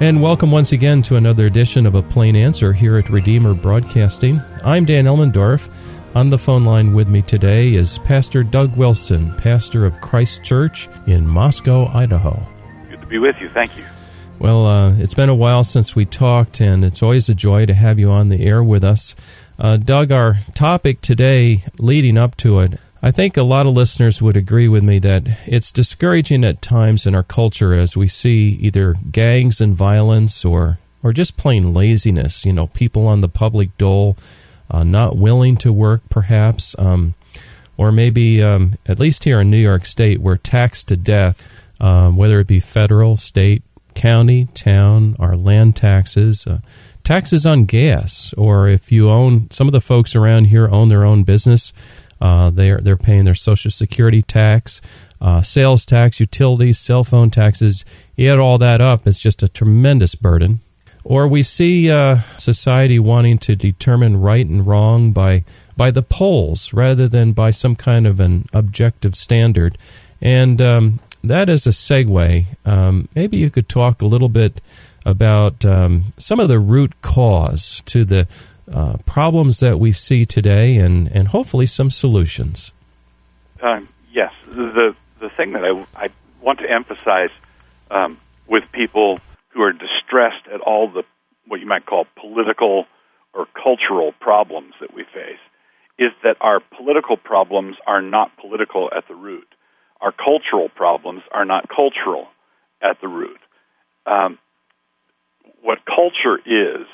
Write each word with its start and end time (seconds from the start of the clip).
And 0.00 0.22
welcome 0.22 0.52
once 0.52 0.70
again 0.70 1.02
to 1.02 1.16
another 1.16 1.46
edition 1.46 1.84
of 1.84 1.96
A 1.96 2.02
Plain 2.02 2.36
Answer 2.36 2.72
here 2.72 2.98
at 2.98 3.10
Redeemer 3.10 3.52
Broadcasting. 3.52 4.40
I'm 4.64 4.84
Dan 4.84 5.06
Elmendorf. 5.06 5.68
On 6.14 6.30
the 6.30 6.38
phone 6.38 6.62
line 6.62 6.94
with 6.94 7.08
me 7.08 7.20
today 7.20 7.74
is 7.74 7.98
Pastor 7.98 8.44
Doug 8.44 8.76
Wilson, 8.76 9.34
pastor 9.38 9.84
of 9.84 10.00
Christ 10.00 10.44
Church 10.44 10.88
in 11.08 11.26
Moscow, 11.26 11.88
Idaho. 11.88 12.40
Good 12.88 13.00
to 13.00 13.06
be 13.08 13.18
with 13.18 13.40
you. 13.40 13.48
Thank 13.48 13.76
you. 13.76 13.84
Well, 14.38 14.66
uh, 14.66 14.92
it's 14.98 15.14
been 15.14 15.30
a 15.30 15.34
while 15.34 15.64
since 15.64 15.96
we 15.96 16.06
talked, 16.06 16.60
and 16.60 16.84
it's 16.84 17.02
always 17.02 17.28
a 17.28 17.34
joy 17.34 17.66
to 17.66 17.74
have 17.74 17.98
you 17.98 18.08
on 18.08 18.28
the 18.28 18.46
air 18.46 18.62
with 18.62 18.84
us. 18.84 19.16
Uh, 19.58 19.78
Doug, 19.78 20.12
our 20.12 20.38
topic 20.54 21.00
today, 21.00 21.64
leading 21.80 22.16
up 22.16 22.36
to 22.36 22.60
it, 22.60 22.78
I 23.00 23.12
think 23.12 23.36
a 23.36 23.44
lot 23.44 23.66
of 23.66 23.74
listeners 23.74 24.20
would 24.20 24.36
agree 24.36 24.66
with 24.66 24.82
me 24.82 24.98
that 25.00 25.22
it's 25.46 25.70
discouraging 25.70 26.44
at 26.44 26.60
times 26.60 27.06
in 27.06 27.14
our 27.14 27.22
culture 27.22 27.72
as 27.72 27.96
we 27.96 28.08
see 28.08 28.58
either 28.60 28.96
gangs 29.12 29.60
and 29.60 29.74
violence 29.74 30.44
or 30.44 30.78
or 31.00 31.12
just 31.12 31.36
plain 31.36 31.72
laziness. 31.72 32.44
You 32.44 32.52
know, 32.52 32.66
people 32.66 33.06
on 33.06 33.20
the 33.20 33.28
public 33.28 33.76
dole 33.78 34.16
uh, 34.68 34.82
not 34.82 35.16
willing 35.16 35.56
to 35.58 35.72
work, 35.72 36.02
perhaps, 36.10 36.74
um, 36.76 37.14
or 37.76 37.92
maybe 37.92 38.42
um, 38.42 38.76
at 38.86 38.98
least 38.98 39.22
here 39.22 39.40
in 39.40 39.50
New 39.50 39.58
York 39.58 39.86
State, 39.86 40.20
we're 40.20 40.36
taxed 40.36 40.88
to 40.88 40.96
death, 40.96 41.46
um, 41.80 42.16
whether 42.16 42.40
it 42.40 42.48
be 42.48 42.58
federal, 42.58 43.16
state, 43.16 43.62
county, 43.94 44.48
town, 44.54 45.14
our 45.20 45.34
land 45.34 45.76
taxes. 45.76 46.48
Uh, 46.48 46.58
taxes 47.04 47.46
on 47.46 47.64
gas, 47.64 48.34
or 48.36 48.68
if 48.68 48.92
you 48.92 49.08
own 49.08 49.50
some 49.50 49.66
of 49.66 49.72
the 49.72 49.80
folks 49.80 50.14
around 50.14 50.46
here 50.46 50.68
own 50.68 50.88
their 50.88 51.06
own 51.06 51.22
business, 51.22 51.72
uh, 52.20 52.50
they're 52.50 52.78
they're 52.78 52.96
paying 52.96 53.24
their 53.24 53.34
social 53.34 53.70
security 53.70 54.22
tax, 54.22 54.80
uh, 55.20 55.42
sales 55.42 55.84
tax, 55.84 56.20
utilities, 56.20 56.78
cell 56.78 57.04
phone 57.04 57.30
taxes. 57.30 57.84
You 58.16 58.32
add 58.32 58.38
all 58.38 58.58
that 58.58 58.80
up, 58.80 59.06
it's 59.06 59.18
just 59.18 59.42
a 59.42 59.48
tremendous 59.48 60.14
burden. 60.14 60.60
Or 61.04 61.26
we 61.26 61.42
see 61.42 61.90
uh, 61.90 62.18
society 62.36 62.98
wanting 62.98 63.38
to 63.38 63.56
determine 63.56 64.20
right 64.20 64.46
and 64.46 64.66
wrong 64.66 65.12
by 65.12 65.44
by 65.76 65.90
the 65.90 66.02
polls 66.02 66.72
rather 66.72 67.08
than 67.08 67.32
by 67.32 67.50
some 67.50 67.76
kind 67.76 68.06
of 68.06 68.20
an 68.20 68.46
objective 68.52 69.14
standard. 69.14 69.78
And 70.20 70.60
um, 70.60 71.00
that 71.22 71.48
is 71.48 71.66
a 71.66 71.70
segue. 71.70 72.46
Um, 72.66 73.08
maybe 73.14 73.36
you 73.36 73.50
could 73.50 73.68
talk 73.68 74.02
a 74.02 74.06
little 74.06 74.28
bit 74.28 74.60
about 75.06 75.64
um, 75.64 76.12
some 76.18 76.40
of 76.40 76.48
the 76.48 76.58
root 76.58 77.00
cause 77.00 77.82
to 77.86 78.04
the 78.04 78.26
uh, 78.72 78.96
problems 79.06 79.60
that 79.60 79.78
we 79.78 79.92
see 79.92 80.26
today 80.26 80.76
and, 80.76 81.08
and 81.08 81.28
hopefully 81.28 81.66
some 81.66 81.90
solutions. 81.90 82.72
Um, 83.62 83.88
yes. 84.12 84.32
The, 84.46 84.94
the 85.20 85.28
thing 85.30 85.52
that 85.52 85.64
I, 85.64 86.04
I 86.04 86.08
want 86.40 86.60
to 86.60 86.70
emphasize 86.70 87.30
um, 87.90 88.18
with 88.46 88.64
people 88.72 89.20
who 89.50 89.62
are 89.62 89.72
distressed 89.72 90.46
at 90.52 90.60
all 90.60 90.88
the 90.88 91.04
what 91.46 91.60
you 91.60 91.66
might 91.66 91.86
call 91.86 92.06
political 92.20 92.84
or 93.32 93.46
cultural 93.54 94.12
problems 94.20 94.74
that 94.80 94.92
we 94.94 95.02
face 95.04 95.40
is 95.98 96.12
that 96.22 96.36
our 96.40 96.60
political 96.60 97.16
problems 97.16 97.76
are 97.86 98.02
not 98.02 98.30
political 98.36 98.90
at 98.94 99.08
the 99.08 99.14
root. 99.14 99.48
Our 100.00 100.12
cultural 100.12 100.68
problems 100.68 101.22
are 101.32 101.44
not 101.44 101.68
cultural 101.68 102.28
at 102.80 103.00
the 103.00 103.08
root. 103.08 103.38
Um, 104.06 104.38
what 105.62 105.78
culture 105.84 106.38
is 106.46 106.86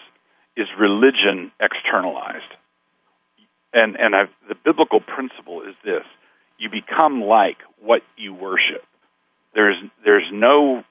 is 0.56 0.66
religion 0.78 1.50
externalized. 1.60 2.53
And 3.72 3.97
and 3.97 4.15
I've, 4.15 4.28
the 4.48 4.54
biblical 4.54 5.00
principle 5.00 5.62
is 5.62 5.75
this: 5.84 6.04
you 6.59 6.70
become 6.70 7.22
like 7.22 7.59
what 7.81 8.03
you 8.16 8.32
worship. 8.32 8.84
There's 9.54 9.76
there's 10.04 10.28
no 10.32 10.84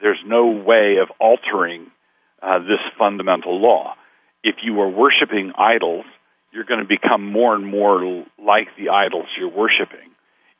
there's 0.00 0.22
no 0.26 0.46
way 0.46 0.96
of 1.00 1.08
altering 1.20 1.86
uh, 2.42 2.58
this 2.60 2.80
fundamental 2.98 3.60
law. 3.60 3.94
If 4.42 4.56
you 4.62 4.80
are 4.80 4.88
worshiping 4.88 5.52
idols, 5.56 6.04
you're 6.52 6.64
going 6.64 6.80
to 6.80 6.86
become 6.86 7.24
more 7.24 7.54
and 7.54 7.66
more 7.66 8.24
like 8.38 8.68
the 8.76 8.90
idols 8.90 9.26
you're 9.38 9.48
worshiping. 9.48 10.10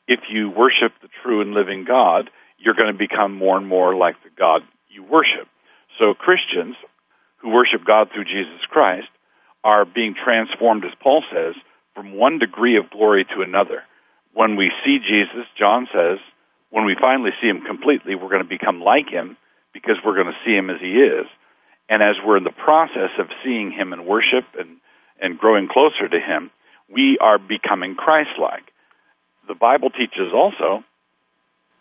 If 0.07 0.21
you 0.29 0.49
worship 0.49 0.93
the 1.01 1.09
true 1.21 1.41
and 1.41 1.51
living 1.51 1.85
God, 1.85 2.29
you're 2.57 2.73
going 2.73 2.91
to 2.91 2.97
become 2.97 3.35
more 3.35 3.57
and 3.57 3.67
more 3.67 3.95
like 3.95 4.15
the 4.23 4.29
God 4.37 4.61
you 4.89 5.03
worship. 5.03 5.47
So 5.99 6.13
Christians 6.13 6.75
who 7.43 7.49
worship 7.49 7.85
God 7.85 8.07
through 8.11 8.23
Jesus 8.23 8.63
Christ 8.69 9.07
are 9.63 9.85
being 9.85 10.15
transformed, 10.15 10.85
as 10.85 10.91
Paul 11.01 11.23
says, 11.31 11.55
from 11.93 12.15
one 12.15 12.39
degree 12.39 12.77
of 12.77 12.89
glory 12.89 13.25
to 13.35 13.41
another. 13.41 13.83
When 14.33 14.55
we 14.55 14.71
see 14.83 14.97
Jesus, 14.97 15.45
John 15.59 15.87
says, 15.93 16.17
when 16.71 16.85
we 16.85 16.95
finally 16.99 17.31
see 17.39 17.47
him 17.47 17.61
completely, 17.61 18.15
we're 18.15 18.29
going 18.29 18.41
to 18.41 18.49
become 18.49 18.81
like 18.81 19.09
him 19.09 19.37
because 19.73 19.97
we're 20.03 20.15
going 20.15 20.33
to 20.33 20.43
see 20.45 20.55
him 20.55 20.69
as 20.69 20.81
he 20.81 20.93
is. 21.03 21.27
And 21.89 22.01
as 22.01 22.15
we're 22.25 22.37
in 22.37 22.43
the 22.43 22.49
process 22.49 23.11
of 23.19 23.27
seeing 23.43 23.71
him 23.71 23.93
in 23.93 24.05
worship 24.05 24.45
and, 24.57 24.77
and 25.21 25.37
growing 25.37 25.67
closer 25.67 26.07
to 26.09 26.19
him, 26.19 26.49
we 26.89 27.17
are 27.21 27.37
becoming 27.37 27.95
Christ 27.95 28.39
like. 28.41 28.71
The 29.47 29.55
Bible 29.55 29.89
teaches 29.89 30.33
also, 30.33 30.83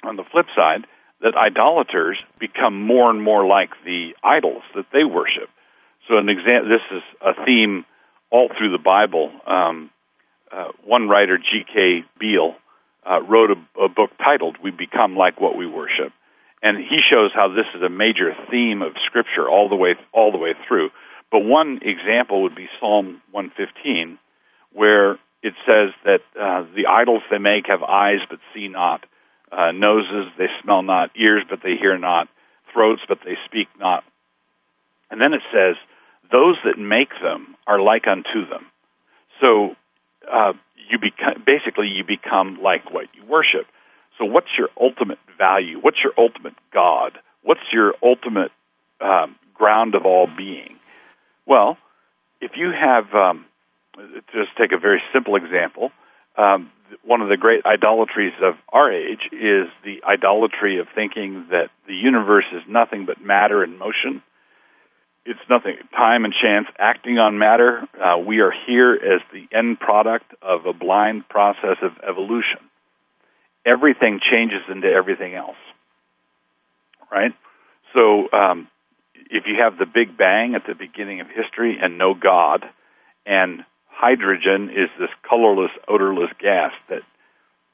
on 0.02 0.16
the 0.16 0.24
flip 0.30 0.46
side, 0.54 0.84
that 1.22 1.34
idolaters 1.36 2.18
become 2.38 2.84
more 2.84 3.08
and 3.10 3.22
more 3.22 3.46
like 3.46 3.70
the 3.84 4.10
idols 4.22 4.62
that 4.74 4.86
they 4.92 5.04
worship. 5.04 5.48
So, 6.08 6.18
an 6.18 6.28
example, 6.28 6.68
this 6.68 6.96
is 6.96 7.02
a 7.20 7.44
theme 7.44 7.84
all 8.30 8.48
through 8.56 8.72
the 8.72 8.82
Bible. 8.82 9.30
Um, 9.46 9.90
uh, 10.50 10.68
one 10.84 11.08
writer, 11.08 11.38
G.K. 11.38 12.04
Beale, 12.18 12.56
uh, 13.08 13.22
wrote 13.22 13.50
a, 13.50 13.84
a 13.84 13.88
book 13.88 14.10
titled 14.18 14.56
"We 14.62 14.70
Become 14.70 15.16
Like 15.16 15.40
What 15.40 15.56
We 15.56 15.66
Worship," 15.66 16.12
and 16.62 16.76
he 16.76 17.00
shows 17.08 17.30
how 17.34 17.48
this 17.48 17.66
is 17.74 17.82
a 17.82 17.88
major 17.88 18.34
theme 18.50 18.82
of 18.82 18.92
Scripture 19.06 19.48
all 19.48 19.68
the 19.68 19.76
way 19.76 19.94
all 20.12 20.32
the 20.32 20.38
way 20.38 20.54
through. 20.66 20.90
But 21.30 21.40
one 21.40 21.80
example 21.82 22.42
would 22.42 22.54
be 22.54 22.68
Psalm 22.78 23.22
115, 23.30 24.18
where 24.72 25.12
it 25.42 25.54
says 25.66 25.90
that 26.04 26.20
uh, 26.38 26.64
the 26.74 26.86
idols 26.86 27.22
they 27.30 27.38
make 27.38 27.66
have 27.68 27.82
eyes 27.82 28.20
but 28.28 28.38
see 28.54 28.68
not, 28.68 29.04
uh, 29.52 29.72
noses 29.72 30.32
they 30.38 30.46
smell 30.62 30.82
not, 30.82 31.10
ears 31.16 31.44
but 31.48 31.60
they 31.62 31.76
hear 31.76 31.98
not, 31.98 32.28
throats 32.72 33.02
but 33.08 33.18
they 33.24 33.36
speak 33.46 33.68
not. 33.78 34.04
And 35.10 35.20
then 35.20 35.34
it 35.34 35.42
says, 35.52 35.76
those 36.30 36.56
that 36.64 36.78
make 36.78 37.10
them 37.22 37.56
are 37.66 37.80
like 37.80 38.06
unto 38.06 38.48
them. 38.48 38.66
So 39.40 39.76
uh, 40.32 40.54
you 40.88 40.98
become 40.98 41.42
basically 41.44 41.88
you 41.88 42.04
become 42.04 42.58
like 42.62 42.90
what 42.92 43.06
you 43.14 43.24
worship. 43.26 43.66
So 44.18 44.24
what's 44.24 44.48
your 44.56 44.68
ultimate 44.80 45.18
value? 45.36 45.78
What's 45.80 45.98
your 46.02 46.12
ultimate 46.16 46.54
God? 46.72 47.18
What's 47.42 47.72
your 47.72 47.94
ultimate 48.02 48.52
um, 49.00 49.36
ground 49.54 49.94
of 49.94 50.06
all 50.06 50.26
being? 50.26 50.76
Well, 51.46 51.76
if 52.40 52.52
you 52.56 52.70
have, 52.70 53.12
um, 53.14 53.46
just 54.32 54.56
take 54.56 54.72
a 54.72 54.78
very 54.78 55.02
simple 55.12 55.36
example. 55.36 55.90
Um, 56.36 56.70
one 57.04 57.20
of 57.20 57.28
the 57.28 57.36
great 57.36 57.64
idolatries 57.64 58.32
of 58.42 58.54
our 58.72 58.92
age 58.92 59.28
is 59.32 59.68
the 59.84 60.02
idolatry 60.06 60.78
of 60.78 60.86
thinking 60.94 61.46
that 61.50 61.70
the 61.86 61.94
universe 61.94 62.44
is 62.52 62.62
nothing 62.68 63.06
but 63.06 63.20
matter 63.20 63.62
and 63.62 63.78
motion. 63.78 64.22
It's 65.24 65.40
nothing, 65.48 65.76
time 65.96 66.24
and 66.24 66.34
chance 66.34 66.66
acting 66.78 67.18
on 67.18 67.38
matter. 67.38 67.86
Uh, 68.00 68.18
we 68.18 68.40
are 68.40 68.52
here 68.66 68.92
as 68.92 69.20
the 69.32 69.46
end 69.56 69.78
product 69.78 70.32
of 70.42 70.66
a 70.66 70.72
blind 70.72 71.28
process 71.28 71.76
of 71.82 71.92
evolution. 72.08 72.58
Everything 73.64 74.20
changes 74.30 74.62
into 74.68 74.88
everything 74.88 75.34
else, 75.34 75.56
right? 77.10 77.32
So, 77.94 78.26
um, 78.32 78.68
if 79.30 79.44
you 79.46 79.56
have 79.62 79.78
the 79.78 79.86
Big 79.86 80.16
Bang 80.16 80.54
at 80.54 80.66
the 80.66 80.74
beginning 80.74 81.20
of 81.20 81.28
history 81.28 81.78
and 81.80 81.96
no 81.96 82.14
God, 82.14 82.64
and 83.24 83.64
hydrogen 84.02 84.68
is 84.68 84.90
this 84.98 85.10
colorless, 85.22 85.70
odorless 85.86 86.30
gas 86.40 86.72
that, 86.88 87.02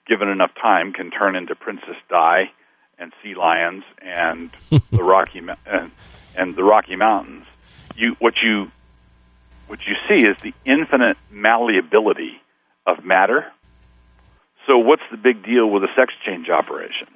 given 0.06 0.28
enough 0.28 0.50
time, 0.60 0.92
can 0.92 1.10
turn 1.10 1.34
into 1.34 1.54
Princess 1.54 1.96
Di 2.10 2.50
and 2.98 3.12
sea 3.22 3.34
lions 3.34 3.82
and 4.02 4.50
the 4.90 5.02
Rocky 5.02 5.38
and, 5.38 5.90
and 6.36 6.54
the 6.54 6.62
Rocky 6.62 6.96
Mountains. 6.96 7.46
You 7.96 8.14
what 8.18 8.34
you 8.42 8.70
what 9.68 9.80
you 9.86 9.94
see 10.06 10.26
is 10.26 10.36
the 10.42 10.52
infinite 10.64 11.16
malleability 11.30 12.40
of 12.86 13.04
matter. 13.04 13.46
So 14.66 14.78
what's 14.78 15.02
the 15.10 15.16
big 15.16 15.42
deal 15.42 15.68
with 15.70 15.82
a 15.82 15.88
sex 15.96 16.12
change 16.26 16.50
operation? 16.50 17.08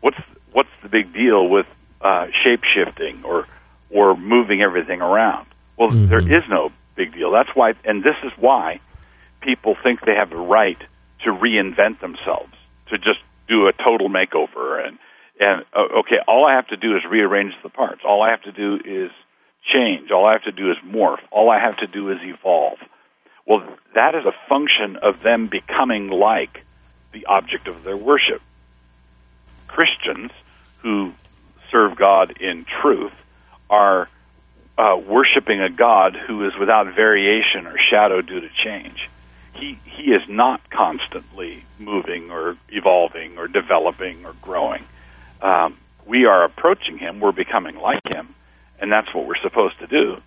What's 0.00 0.18
what's 0.50 0.74
the 0.82 0.88
big 0.88 1.14
deal 1.14 1.48
with 1.48 1.66
uh, 2.00 2.26
shape 2.42 2.62
shifting 2.64 3.22
or 3.22 3.46
or 3.88 4.16
moving 4.16 4.62
everything 4.62 5.00
around? 5.00 5.46
Well, 5.76 5.90
mm-hmm. 5.90 6.08
there 6.08 6.20
is 6.20 6.42
no 6.48 6.72
big 6.96 7.14
deal. 7.14 7.30
That's 7.30 7.50
why, 7.54 7.74
and 7.84 8.02
this 8.02 8.16
is 8.24 8.32
why 8.38 8.80
people 9.40 9.76
think 9.82 10.00
they 10.04 10.14
have 10.14 10.30
the 10.30 10.36
right 10.36 10.78
to 11.24 11.30
reinvent 11.30 12.00
themselves, 12.00 12.52
to 12.88 12.98
just 12.98 13.20
do 13.48 13.66
a 13.66 13.72
total 13.72 14.08
makeover. 14.08 14.86
And, 14.86 14.98
and 15.40 15.64
uh, 15.74 16.00
okay, 16.00 16.16
all 16.26 16.46
I 16.46 16.54
have 16.54 16.68
to 16.68 16.76
do 16.76 16.96
is 16.96 17.02
rearrange 17.08 17.54
the 17.62 17.68
parts. 17.68 18.02
All 18.04 18.22
I 18.22 18.30
have 18.30 18.42
to 18.42 18.52
do 18.52 18.76
is 18.84 19.10
change. 19.72 20.10
All 20.10 20.26
I 20.26 20.32
have 20.32 20.44
to 20.44 20.52
do 20.52 20.70
is 20.70 20.76
morph. 20.84 21.20
All 21.30 21.50
I 21.50 21.60
have 21.60 21.76
to 21.78 21.86
do 21.86 22.10
is 22.10 22.18
evolve. 22.22 22.78
Well, 23.46 23.62
that 23.94 24.14
is 24.14 24.24
a 24.24 24.32
function 24.48 24.96
of 24.96 25.22
them 25.22 25.48
becoming 25.48 26.08
like 26.08 26.64
the 27.12 27.26
object 27.26 27.68
of 27.68 27.84
their 27.84 27.96
worship. 27.96 28.40
Christians 29.66 30.30
who 30.82 31.12
serve 31.70 31.96
God 31.96 32.36
in 32.40 32.66
truth 32.82 33.12
are 33.70 34.08
uh, 34.82 34.96
worshiping 34.96 35.60
a 35.60 35.70
God 35.70 36.16
who 36.26 36.44
is 36.44 36.52
without 36.58 36.92
variation 36.94 37.66
or 37.66 37.76
shadow 37.90 38.20
due 38.20 38.40
to 38.40 38.48
change. 38.64 39.08
He 39.54 39.78
he 39.84 40.04
is 40.10 40.22
not 40.28 40.60
constantly 40.70 41.64
moving 41.78 42.30
or 42.30 42.56
evolving 42.68 43.38
or 43.38 43.46
developing 43.46 44.24
or 44.24 44.34
growing. 44.42 44.84
Um, 45.40 45.76
we 46.04 46.24
are 46.24 46.44
approaching 46.44 46.98
him. 46.98 47.20
We're 47.20 47.32
becoming 47.32 47.76
like 47.76 48.02
him, 48.12 48.34
and 48.80 48.90
that's 48.90 49.14
what 49.14 49.26
we're 49.26 49.40
supposed 49.42 49.78
to 49.80 49.86
do. 49.86 50.20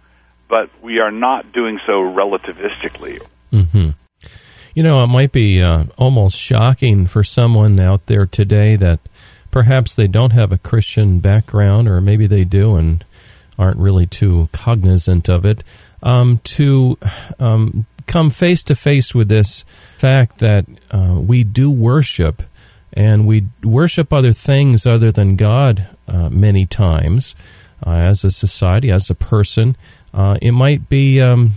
But 0.47 0.69
we 0.81 0.99
are 0.99 1.11
not 1.11 1.51
doing 1.51 1.79
so 1.85 1.93
relativistically. 1.93 3.19
Mm-hmm. 3.51 3.89
You 4.73 4.83
know, 4.83 5.03
it 5.03 5.07
might 5.07 5.31
be 5.31 5.61
uh, 5.61 5.85
almost 5.97 6.37
shocking 6.37 7.07
for 7.07 7.23
someone 7.23 7.79
out 7.79 8.05
there 8.05 8.25
today 8.25 8.75
that 8.77 8.99
perhaps 9.51 9.95
they 9.95 10.07
don't 10.07 10.31
have 10.31 10.53
a 10.53 10.57
Christian 10.57 11.19
background, 11.19 11.89
or 11.89 11.99
maybe 11.99 12.27
they 12.27 12.45
do 12.45 12.75
and 12.75 13.03
aren't 13.57 13.77
really 13.77 14.05
too 14.05 14.49
cognizant 14.51 15.29
of 15.29 15.45
it, 15.45 15.63
um, 16.03 16.39
to 16.43 16.97
um, 17.39 17.85
come 18.07 18.29
face 18.29 18.63
to 18.63 18.75
face 18.75 19.13
with 19.15 19.27
this 19.29 19.65
fact 19.97 20.39
that 20.39 20.65
uh, 20.91 21.19
we 21.19 21.43
do 21.43 21.71
worship 21.71 22.43
and 22.93 23.27
we 23.27 23.47
worship 23.63 24.13
other 24.13 24.33
things 24.33 24.85
other 24.85 25.11
than 25.11 25.35
God 25.35 25.89
uh, 26.07 26.29
many 26.29 26.65
times 26.65 27.35
uh, 27.85 27.91
as 27.91 28.23
a 28.23 28.31
society, 28.31 28.89
as 28.89 29.09
a 29.09 29.15
person. 29.15 29.75
Uh, 30.13 30.37
it 30.41 30.51
might 30.51 30.87
be 30.87 31.21
um, 31.21 31.53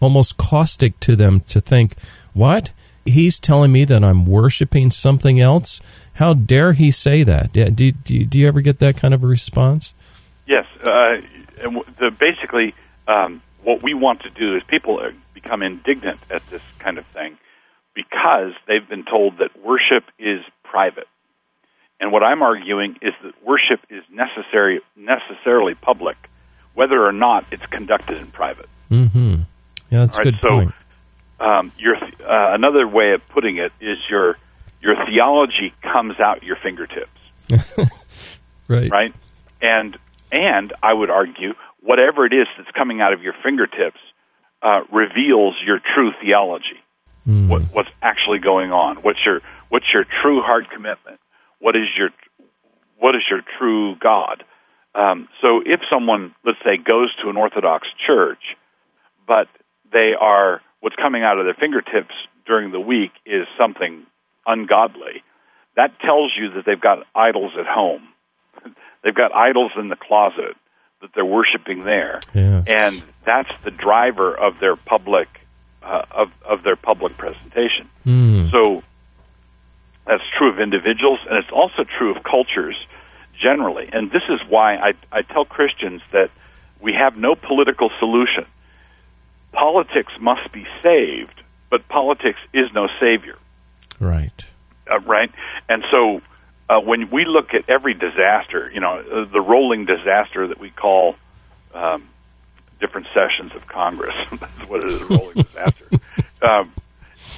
almost 0.00 0.36
caustic 0.36 1.00
to 1.00 1.16
them 1.16 1.40
to 1.40 1.60
think, 1.60 1.94
what? 2.34 2.72
He's 3.06 3.38
telling 3.38 3.72
me 3.72 3.84
that 3.86 4.04
I'm 4.04 4.26
worshiping 4.26 4.90
something 4.90 5.40
else? 5.40 5.80
How 6.14 6.34
dare 6.34 6.74
he 6.74 6.90
say 6.90 7.22
that? 7.22 7.52
Do, 7.52 7.70
do, 7.70 7.92
do 7.92 8.38
you 8.38 8.46
ever 8.46 8.60
get 8.60 8.78
that 8.80 8.96
kind 8.96 9.14
of 9.14 9.24
a 9.24 9.26
response? 9.26 9.93
Yes. 10.46 10.66
Uh, 10.80 11.20
the, 11.98 12.10
basically, 12.18 12.74
um, 13.08 13.42
what 13.62 13.82
we 13.82 13.94
want 13.94 14.22
to 14.22 14.30
do 14.30 14.56
is 14.56 14.62
people 14.64 15.00
become 15.32 15.62
indignant 15.62 16.20
at 16.30 16.48
this 16.50 16.62
kind 16.78 16.98
of 16.98 17.06
thing 17.06 17.38
because 17.94 18.52
they've 18.66 18.88
been 18.88 19.04
told 19.04 19.38
that 19.38 19.50
worship 19.62 20.04
is 20.18 20.40
private. 20.62 21.08
And 22.00 22.12
what 22.12 22.22
I'm 22.22 22.42
arguing 22.42 22.96
is 23.00 23.14
that 23.22 23.32
worship 23.42 23.80
is 23.88 24.02
necessary, 24.10 24.80
necessarily 24.96 25.74
public, 25.74 26.16
whether 26.74 27.02
or 27.02 27.12
not 27.12 27.46
it's 27.50 27.64
conducted 27.66 28.18
in 28.18 28.26
private. 28.26 28.68
Mm-hmm. 28.90 29.42
Yeah, 29.90 30.00
that's 30.00 30.18
right, 30.18 30.24
good 30.24 30.38
so, 30.42 30.48
point. 30.48 30.72
Um, 31.40 31.72
your 31.78 31.96
uh, 31.96 32.54
another 32.54 32.86
way 32.86 33.12
of 33.12 33.26
putting 33.28 33.58
it 33.58 33.72
is 33.80 33.98
your 34.10 34.36
your 34.80 34.96
theology 35.06 35.72
comes 35.82 36.18
out 36.20 36.42
your 36.42 36.56
fingertips. 36.56 37.10
right. 38.68 38.90
Right. 38.90 39.14
And 39.60 39.96
and 40.34 40.72
I 40.82 40.92
would 40.92 41.10
argue 41.10 41.54
whatever 41.80 42.26
it 42.26 42.32
is 42.32 42.46
that's 42.58 42.70
coming 42.76 43.00
out 43.00 43.12
of 43.12 43.22
your 43.22 43.34
fingertips 43.42 44.00
uh, 44.62 44.80
reveals 44.92 45.54
your 45.64 45.78
true 45.94 46.10
theology. 46.20 46.80
Mm. 47.26 47.48
What, 47.48 47.62
what's 47.72 47.88
actually 48.02 48.40
going 48.40 48.72
on? 48.72 48.96
What's 48.96 49.20
your 49.24 49.40
what's 49.68 49.86
your 49.94 50.04
true 50.22 50.42
heart 50.42 50.64
commitment? 50.70 51.20
What 51.60 51.76
is 51.76 51.86
your 51.96 52.10
what 52.98 53.14
is 53.14 53.22
your 53.30 53.40
true 53.58 53.96
God? 53.96 54.44
Um, 54.94 55.28
so 55.40 55.60
if 55.64 55.80
someone, 55.90 56.34
let's 56.44 56.58
say, 56.64 56.76
goes 56.76 57.14
to 57.22 57.28
an 57.28 57.36
Orthodox 57.36 57.88
church, 58.06 58.56
but 59.26 59.48
they 59.92 60.12
are 60.18 60.60
what's 60.80 60.96
coming 60.96 61.22
out 61.22 61.38
of 61.38 61.46
their 61.46 61.54
fingertips 61.54 62.14
during 62.46 62.72
the 62.72 62.80
week 62.80 63.10
is 63.24 63.46
something 63.58 64.04
ungodly, 64.46 65.22
that 65.76 65.98
tells 66.00 66.32
you 66.38 66.50
that 66.54 66.64
they've 66.66 66.80
got 66.80 66.98
idols 67.14 67.52
at 67.58 67.66
home. 67.66 68.02
They've 69.04 69.14
got 69.14 69.32
idols 69.34 69.72
in 69.76 69.88
the 69.88 69.96
closet 69.96 70.56
that 71.00 71.10
they're 71.14 71.24
worshiping 71.24 71.84
there, 71.84 72.18
yes. 72.32 72.66
and 72.66 73.02
that's 73.24 73.50
the 73.62 73.70
driver 73.70 74.34
of 74.34 74.58
their 74.58 74.74
public 74.74 75.28
uh, 75.82 76.02
of 76.10 76.32
of 76.44 76.64
their 76.64 76.76
public 76.76 77.16
presentation. 77.16 77.88
Mm. 78.06 78.50
So 78.50 78.82
that's 80.06 80.22
true 80.36 80.50
of 80.50 80.58
individuals, 80.58 81.20
and 81.28 81.38
it's 81.38 81.52
also 81.52 81.84
true 81.84 82.16
of 82.16 82.22
cultures 82.22 82.76
generally. 83.40 83.88
And 83.92 84.10
this 84.10 84.22
is 84.28 84.40
why 84.48 84.76
I, 84.76 84.94
I 85.12 85.22
tell 85.22 85.44
Christians 85.44 86.02
that 86.12 86.30
we 86.80 86.92
have 86.92 87.16
no 87.16 87.34
political 87.34 87.90
solution. 87.98 88.46
Politics 89.52 90.12
must 90.20 90.52
be 90.52 90.66
saved, 90.82 91.42
but 91.70 91.88
politics 91.88 92.38
is 92.52 92.66
no 92.74 92.88
savior. 93.00 93.36
Right. 94.00 94.44
Uh, 94.90 95.00
right? 95.00 95.30
And 95.68 95.84
so 95.90 96.20
uh, 96.68 96.80
when 96.80 97.10
we 97.10 97.24
look 97.24 97.52
at 97.54 97.68
every 97.68 97.94
disaster, 97.94 98.70
you 98.72 98.80
know, 98.80 98.98
uh, 98.98 99.24
the 99.30 99.40
rolling 99.40 99.84
disaster 99.84 100.46
that 100.46 100.58
we 100.58 100.70
call 100.70 101.16
um, 101.74 102.08
different 102.80 103.06
sessions 103.14 103.52
of 103.54 103.66
Congress, 103.66 104.14
that's 104.40 104.68
what 104.68 104.80
it 104.80 104.90
is, 104.90 105.00
a 105.02 105.04
rolling 105.06 105.34
disaster, 105.42 105.86
um, 106.42 106.72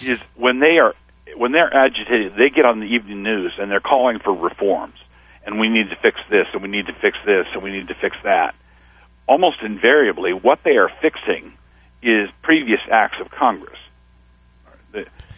is 0.02 0.18
when 0.36 0.60
they 0.60 0.78
are 0.78 0.94
when 1.36 1.52
they're 1.52 1.74
agitated, 1.74 2.34
they 2.36 2.50
get 2.50 2.64
on 2.64 2.78
the 2.80 2.86
evening 2.86 3.22
news 3.22 3.52
and 3.58 3.70
they're 3.70 3.80
calling 3.80 4.20
for 4.20 4.32
reforms, 4.32 4.94
and 5.44 5.58
we 5.58 5.68
need 5.68 5.90
to 5.90 5.96
fix 5.96 6.20
this, 6.30 6.46
and 6.52 6.62
we 6.62 6.68
need 6.68 6.86
to 6.86 6.94
fix 6.94 7.18
this, 7.26 7.46
and 7.52 7.62
we 7.62 7.72
need 7.72 7.88
to 7.88 7.94
fix 7.94 8.16
that. 8.22 8.54
Almost 9.26 9.60
invariably, 9.62 10.32
what 10.32 10.60
they 10.62 10.76
are 10.76 10.88
fixing 11.02 11.52
is 12.00 12.30
previous 12.42 12.80
acts 12.90 13.18
of 13.20 13.30
Congress, 13.32 13.78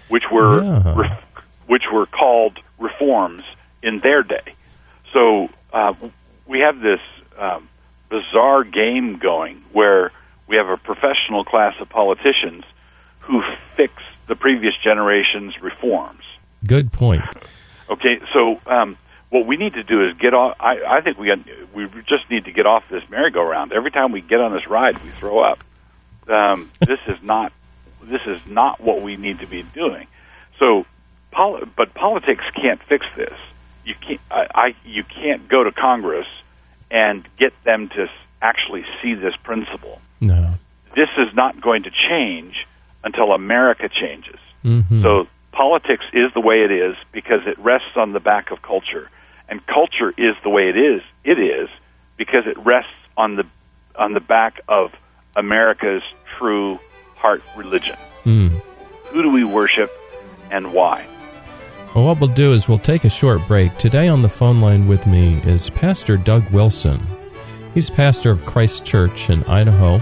which 0.08 0.24
were 0.30 0.62
Yeah. 0.62 0.94
re- 0.94 1.18
which 1.66 1.84
were 1.92 2.06
called 2.06 2.58
reforms 2.78 3.42
in 3.82 4.00
their 4.00 4.22
day. 4.22 4.54
So 5.12 5.48
uh, 5.72 5.94
we 6.46 6.60
have 6.60 6.80
this 6.80 7.00
um, 7.38 7.68
bizarre 8.08 8.64
game 8.64 9.18
going 9.18 9.62
where 9.72 10.12
we 10.46 10.56
have 10.56 10.68
a 10.68 10.76
professional 10.76 11.44
class 11.44 11.74
of 11.80 11.88
politicians 11.88 12.64
who 13.20 13.42
fix 13.76 13.92
the 14.26 14.34
previous 14.34 14.74
generation's 14.82 15.60
reforms. 15.60 16.22
Good 16.66 16.92
point. 16.92 17.22
Okay, 17.90 18.20
so 18.32 18.60
um, 18.66 18.96
what 19.30 19.46
we 19.46 19.56
need 19.56 19.74
to 19.74 19.82
do 19.82 20.06
is 20.06 20.16
get 20.18 20.34
off. 20.34 20.56
I, 20.60 20.82
I 20.84 21.00
think 21.00 21.18
we 21.18 21.32
we 21.74 21.86
just 22.06 22.28
need 22.30 22.46
to 22.46 22.52
get 22.52 22.66
off 22.66 22.84
this 22.90 23.02
merry-go-round. 23.08 23.72
Every 23.72 23.90
time 23.90 24.12
we 24.12 24.20
get 24.20 24.40
on 24.40 24.52
this 24.52 24.66
ride, 24.68 25.02
we 25.02 25.10
throw 25.10 25.40
up. 25.40 25.62
Um, 26.28 26.70
this 26.80 27.00
is 27.06 27.22
not 27.22 27.52
this 28.02 28.22
is 28.26 28.40
not 28.46 28.80
what 28.80 29.02
we 29.02 29.16
need 29.16 29.40
to 29.40 29.46
be 29.46 29.62
doing. 29.62 30.06
So, 30.58 30.86
poli- 31.30 31.68
but 31.76 31.94
politics 31.94 32.44
can't 32.54 32.82
fix 32.82 33.06
this. 33.16 33.38
You 33.88 33.94
can't. 33.94 34.20
I, 34.30 34.46
I 34.54 34.74
you 34.84 35.02
can't 35.02 35.48
go 35.48 35.64
to 35.64 35.72
Congress 35.72 36.26
and 36.90 37.26
get 37.38 37.52
them 37.64 37.88
to 37.90 38.06
actually 38.42 38.84
see 39.00 39.14
this 39.14 39.34
principle. 39.42 40.00
No. 40.20 40.54
This 40.94 41.08
is 41.16 41.34
not 41.34 41.58
going 41.60 41.84
to 41.84 41.90
change 41.90 42.66
until 43.02 43.32
America 43.32 43.88
changes. 43.88 44.38
Mm-hmm. 44.62 45.02
So 45.02 45.26
politics 45.52 46.04
is 46.12 46.32
the 46.34 46.40
way 46.40 46.62
it 46.64 46.70
is 46.70 46.96
because 47.12 47.40
it 47.46 47.58
rests 47.58 47.96
on 47.96 48.12
the 48.12 48.20
back 48.20 48.50
of 48.50 48.60
culture, 48.60 49.08
and 49.48 49.66
culture 49.66 50.12
is 50.18 50.36
the 50.42 50.50
way 50.50 50.68
it 50.68 50.76
is. 50.76 51.00
It 51.24 51.38
is 51.38 51.70
because 52.18 52.46
it 52.46 52.58
rests 52.58 52.92
on 53.16 53.36
the 53.36 53.46
on 53.96 54.12
the 54.12 54.20
back 54.20 54.60
of 54.68 54.92
America's 55.34 56.02
true 56.36 56.78
heart 57.16 57.42
religion. 57.56 57.96
Mm. 58.24 58.60
Who 59.06 59.22
do 59.22 59.30
we 59.30 59.44
worship, 59.44 59.90
and 60.50 60.74
why? 60.74 61.06
Well, 61.94 62.04
what 62.04 62.20
we'll 62.20 62.28
do 62.28 62.52
is 62.52 62.68
we'll 62.68 62.78
take 62.78 63.04
a 63.04 63.10
short 63.10 63.46
break. 63.48 63.76
Today 63.78 64.08
on 64.08 64.22
the 64.22 64.28
phone 64.28 64.60
line 64.60 64.86
with 64.86 65.06
me 65.06 65.40
is 65.42 65.70
Pastor 65.70 66.16
Doug 66.16 66.48
Wilson. 66.50 67.04
He's 67.72 67.88
pastor 67.88 68.30
of 68.30 68.44
Christ 68.44 68.84
Church 68.84 69.30
in 69.30 69.42
Idaho. 69.44 69.96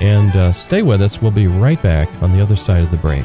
And 0.00 0.34
uh, 0.36 0.52
stay 0.52 0.82
with 0.82 1.02
us. 1.02 1.20
We'll 1.20 1.30
be 1.32 1.46
right 1.46 1.82
back 1.82 2.08
on 2.22 2.30
the 2.30 2.40
other 2.40 2.56
side 2.56 2.82
of 2.82 2.90
the 2.90 2.96
break. 2.96 3.24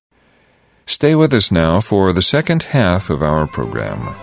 Stay 0.85 1.15
with 1.15 1.33
us 1.33 1.51
now 1.51 1.79
for 1.79 2.11
the 2.11 2.21
second 2.21 2.63
half 2.63 3.09
of 3.09 3.21
our 3.23 3.47
program. 3.47 4.15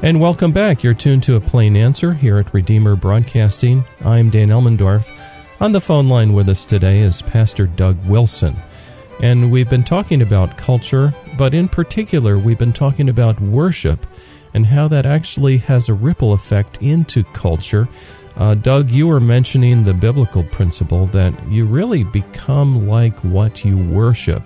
And 0.00 0.20
welcome 0.20 0.52
back. 0.52 0.82
You're 0.84 0.94
tuned 0.94 1.24
to 1.24 1.34
a 1.34 1.40
plain 1.40 1.76
answer 1.76 2.14
here 2.14 2.38
at 2.38 2.54
Redeemer 2.54 2.94
Broadcasting. 2.94 3.84
I'm 4.04 4.30
Dan 4.30 4.48
Elmendorf. 4.48 5.10
On 5.60 5.72
the 5.72 5.80
phone 5.80 6.08
line 6.08 6.32
with 6.32 6.48
us 6.48 6.64
today 6.64 7.00
is 7.00 7.20
Pastor 7.20 7.66
Doug 7.66 8.02
Wilson. 8.06 8.56
And 9.20 9.50
we've 9.50 9.68
been 9.68 9.82
talking 9.82 10.22
about 10.22 10.56
culture, 10.56 11.12
but 11.38 11.54
in 11.54 11.68
particular, 11.68 12.36
we've 12.36 12.58
been 12.58 12.72
talking 12.72 13.08
about 13.08 13.40
worship 13.40 14.06
and 14.52 14.66
how 14.66 14.88
that 14.88 15.06
actually 15.06 15.58
has 15.58 15.88
a 15.88 15.94
ripple 15.94 16.32
effect 16.32 16.82
into 16.82 17.22
culture. 17.24 17.88
Uh, 18.36 18.54
Doug, 18.54 18.90
you 18.90 19.06
were 19.06 19.20
mentioning 19.20 19.84
the 19.84 19.94
biblical 19.94 20.42
principle 20.42 21.06
that 21.06 21.32
you 21.48 21.64
really 21.64 22.02
become 22.02 22.88
like 22.88 23.16
what 23.24 23.64
you 23.64 23.78
worship. 23.78 24.42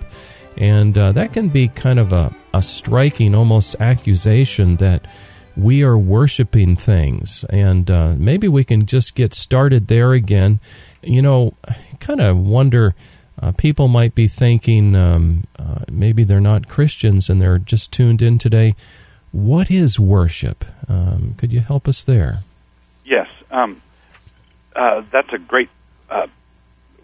And 0.55 0.95
uh, 0.97 1.11
that 1.13 1.33
can 1.33 1.49
be 1.49 1.67
kind 1.67 1.99
of 1.99 2.13
a, 2.13 2.33
a 2.53 2.61
striking, 2.61 3.33
almost 3.33 3.75
accusation 3.79 4.75
that 4.75 5.07
we 5.55 5.83
are 5.83 5.97
worshiping 5.97 6.75
things. 6.75 7.43
And 7.49 7.89
uh, 7.89 8.15
maybe 8.17 8.47
we 8.47 8.63
can 8.63 8.85
just 8.85 9.15
get 9.15 9.33
started 9.33 9.87
there 9.87 10.13
again. 10.13 10.59
You 11.01 11.21
know, 11.21 11.53
kind 11.99 12.21
of 12.21 12.37
wonder. 12.37 12.95
Uh, 13.41 13.51
people 13.51 13.87
might 13.87 14.15
be 14.15 14.27
thinking 14.27 14.95
um, 14.95 15.43
uh, 15.57 15.79
maybe 15.91 16.23
they're 16.23 16.39
not 16.39 16.67
Christians 16.67 17.29
and 17.29 17.41
they're 17.41 17.57
just 17.57 17.91
tuned 17.91 18.21
in 18.21 18.37
today. 18.37 18.75
What 19.31 19.71
is 19.71 19.99
worship? 19.99 20.63
Um, 20.87 21.33
could 21.37 21.51
you 21.51 21.61
help 21.61 21.87
us 21.87 22.03
there? 22.03 22.39
Yes, 23.03 23.27
um, 23.49 23.81
uh, 24.75 25.01
that's 25.11 25.33
a 25.33 25.39
great 25.39 25.69
uh, 26.09 26.27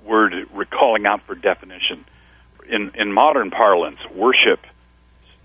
word 0.06 0.34
calling 0.70 1.06
out 1.06 1.22
for 1.24 1.36
definition. 1.36 2.06
In 2.70 2.92
in 2.94 3.12
modern 3.12 3.50
parlance, 3.50 4.00
worship 4.14 4.60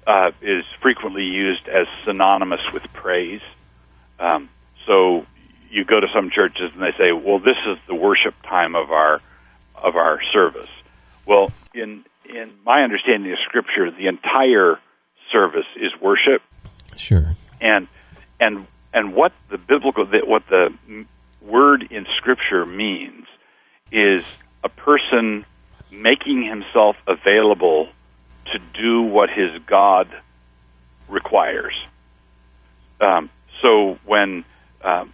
uh, 0.07 0.33
is 0.43 0.65
frequently 0.83 1.25
used 1.25 1.69
as 1.69 1.87
synonymous 2.05 2.73
with 2.73 2.93
praise. 2.93 3.41
Um, 4.21 4.51
so 4.87 5.27
you 5.71 5.85
go 5.85 6.01
to 6.01 6.09
some 6.13 6.31
churches 6.31 6.71
and 6.75 6.83
they 6.83 6.93
say, 6.99 7.13
"Well, 7.13 7.39
this 7.39 7.57
is 7.67 7.79
the 7.87 7.95
worship 7.95 8.35
time 8.43 8.75
of 8.75 8.93
our 8.93 9.23
of 9.85 9.97
our 9.97 10.21
service." 10.33 10.71
Well, 11.27 11.53
in 11.75 12.05
in 12.29 12.53
my 12.65 12.83
understanding 12.83 13.33
of 13.33 13.39
Scripture, 13.45 13.91
the 13.91 14.07
entire 14.07 14.79
service 15.31 15.67
is 15.77 15.93
worship. 16.01 16.43
Sure. 16.97 17.37
And 17.61 17.89
and 18.41 18.67
and 18.93 19.15
what 19.15 19.33
the 19.51 19.59
biblical 19.59 20.07
what 20.07 20.47
the 20.49 20.73
word 21.41 21.87
in 21.91 22.07
Scripture 22.17 22.65
means 22.65 23.27
is 23.93 24.25
a 24.63 24.69
person 24.69 25.45
making 25.91 26.45
himself 26.45 26.97
available 27.07 27.89
to 28.53 28.59
do 28.73 29.03
what 29.03 29.31
his 29.31 29.51
God 29.67 30.09
requires. 31.09 31.75
Um, 33.01 33.31
so 33.63 33.99
when 34.05 34.45
um, 34.83 35.13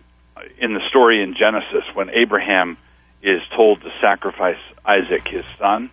in 0.59 0.75
the 0.75 0.81
story 0.89 1.23
in 1.23 1.35
Genesis, 1.35 1.85
when 1.95 2.11
Abraham 2.11 2.77
is 3.23 3.43
told 3.55 3.83
to 3.83 3.91
sacrifice 4.01 4.59
Isaac, 4.85 5.29
his 5.29 5.45
son, 5.59 5.91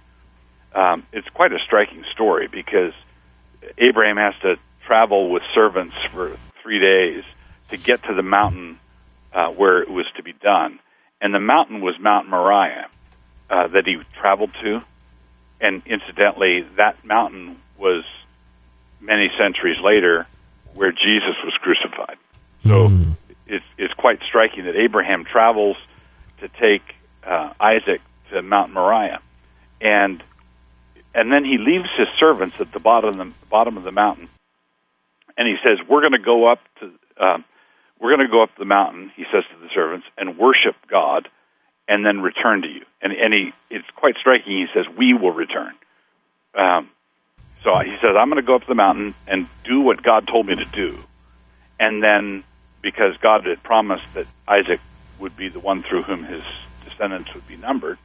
um, 0.74 1.06
it's 1.12 1.28
quite 1.30 1.52
a 1.52 1.60
striking 1.66 2.04
story 2.14 2.48
because 2.48 2.94
Abraham 3.78 4.18
has 4.18 4.34
to 4.42 4.56
travel 4.86 5.30
with 5.30 5.44
servants 5.54 5.96
for 6.12 6.38
three 6.62 6.80
days 6.80 7.24
to 7.70 7.78
get 7.78 8.04
to 8.04 8.14
the 8.14 8.24
mountain 8.24 8.80
uh, 9.34 9.50
where 9.50 9.82
it 9.82 9.90
was 9.90 10.06
to 10.16 10.24
be 10.24 10.34
done. 10.34 10.80
And 11.20 11.34
the 11.34 11.40
mountain 11.40 11.82
was 11.82 11.96
Mount 12.00 12.30
Moriah 12.30 12.88
uh, 13.50 13.68
that 13.68 13.86
he 13.86 13.98
traveled 14.20 14.52
to 14.62 14.82
and 15.60 15.82
incidentally, 15.86 16.66
that 16.78 17.04
mountain 17.04 17.58
was 17.78 18.04
many 19.00 19.30
centuries 19.38 19.78
later 19.84 20.28
where 20.74 20.92
Jesus 20.92 21.36
was 21.44 21.54
crucified. 21.62 22.18
So 22.64 22.90
mm. 22.90 23.16
it's, 23.48 23.66
it's 23.78 23.94
quite 23.94 24.20
striking 24.28 24.66
that 24.66 24.76
Abraham 24.76 25.26
travels 25.26 25.78
to 26.42 26.48
take 26.48 26.84
uh, 27.28 27.54
Isaac 27.60 28.02
to 28.32 28.42
Mount 28.42 28.74
Moriah, 28.74 29.20
and 29.82 30.24
and 31.14 31.32
then 31.32 31.44
he 31.44 31.58
leaves 31.58 31.90
his 31.98 32.08
servants 32.20 32.56
at 32.60 32.72
the 32.72 32.80
bottom 32.80 33.20
of 33.20 33.40
the 33.40 33.46
bottom 33.48 33.78
of 33.78 33.84
the 33.84 33.92
mountain, 33.92 34.30
and 35.38 35.48
he 35.48 35.56
says, 35.64 35.86
"We're 35.88 36.02
going 36.02 36.14
to 36.14 36.20
go 36.20 36.52
up 36.52 36.60
to 36.80 36.92
um, 37.24 37.46
we're 38.00 38.16
going 38.16 38.28
to 38.28 38.32
go 38.32 38.44
up 38.44 38.52
the 38.58 38.66
mountain." 38.66 39.12
He 39.16 39.24
says 39.32 39.44
to 39.52 39.60
the 39.60 39.70
servants 39.74 40.08
and 40.18 40.38
worship 40.38 40.76
God 40.90 41.28
and 41.88 42.06
then 42.06 42.20
return 42.20 42.62
to 42.64 42.68
you. 42.68 42.82
And, 43.02 43.14
and 43.14 43.34
he, 43.34 43.54
it's 43.70 43.88
quite 43.96 44.16
striking. 44.20 44.52
He 44.52 44.66
says, 44.74 44.86
"We 44.98 45.14
will 45.14 45.32
return." 45.32 45.74
Um, 46.56 46.90
so 47.64 47.78
he 47.80 47.96
says, 48.02 48.16
"I'm 48.18 48.30
going 48.30 48.42
to 48.42 48.48
go 48.48 48.56
up 48.56 48.68
the 48.68 48.76
mountain 48.76 49.16
and 49.28 49.48
do 49.64 49.82
what 49.82 50.04
God 50.04 50.28
told 50.28 50.48
me 50.48 50.56
to 50.56 50.66
do," 50.66 50.98
and 51.80 52.04
then 52.04 52.44
because 52.82 53.18
God 53.22 53.46
had 53.46 53.64
promised 53.64 54.14
that 54.14 54.28
Isaac 54.48 54.80
would 55.20 55.36
be 55.36 55.50
the 55.50 55.60
one 55.60 55.84
through 55.84 56.04
whom 56.04 56.24
his 56.24 56.44
descendants 56.98 57.34
would 57.34 57.48
be 57.48 57.58
numbered, 57.58 57.98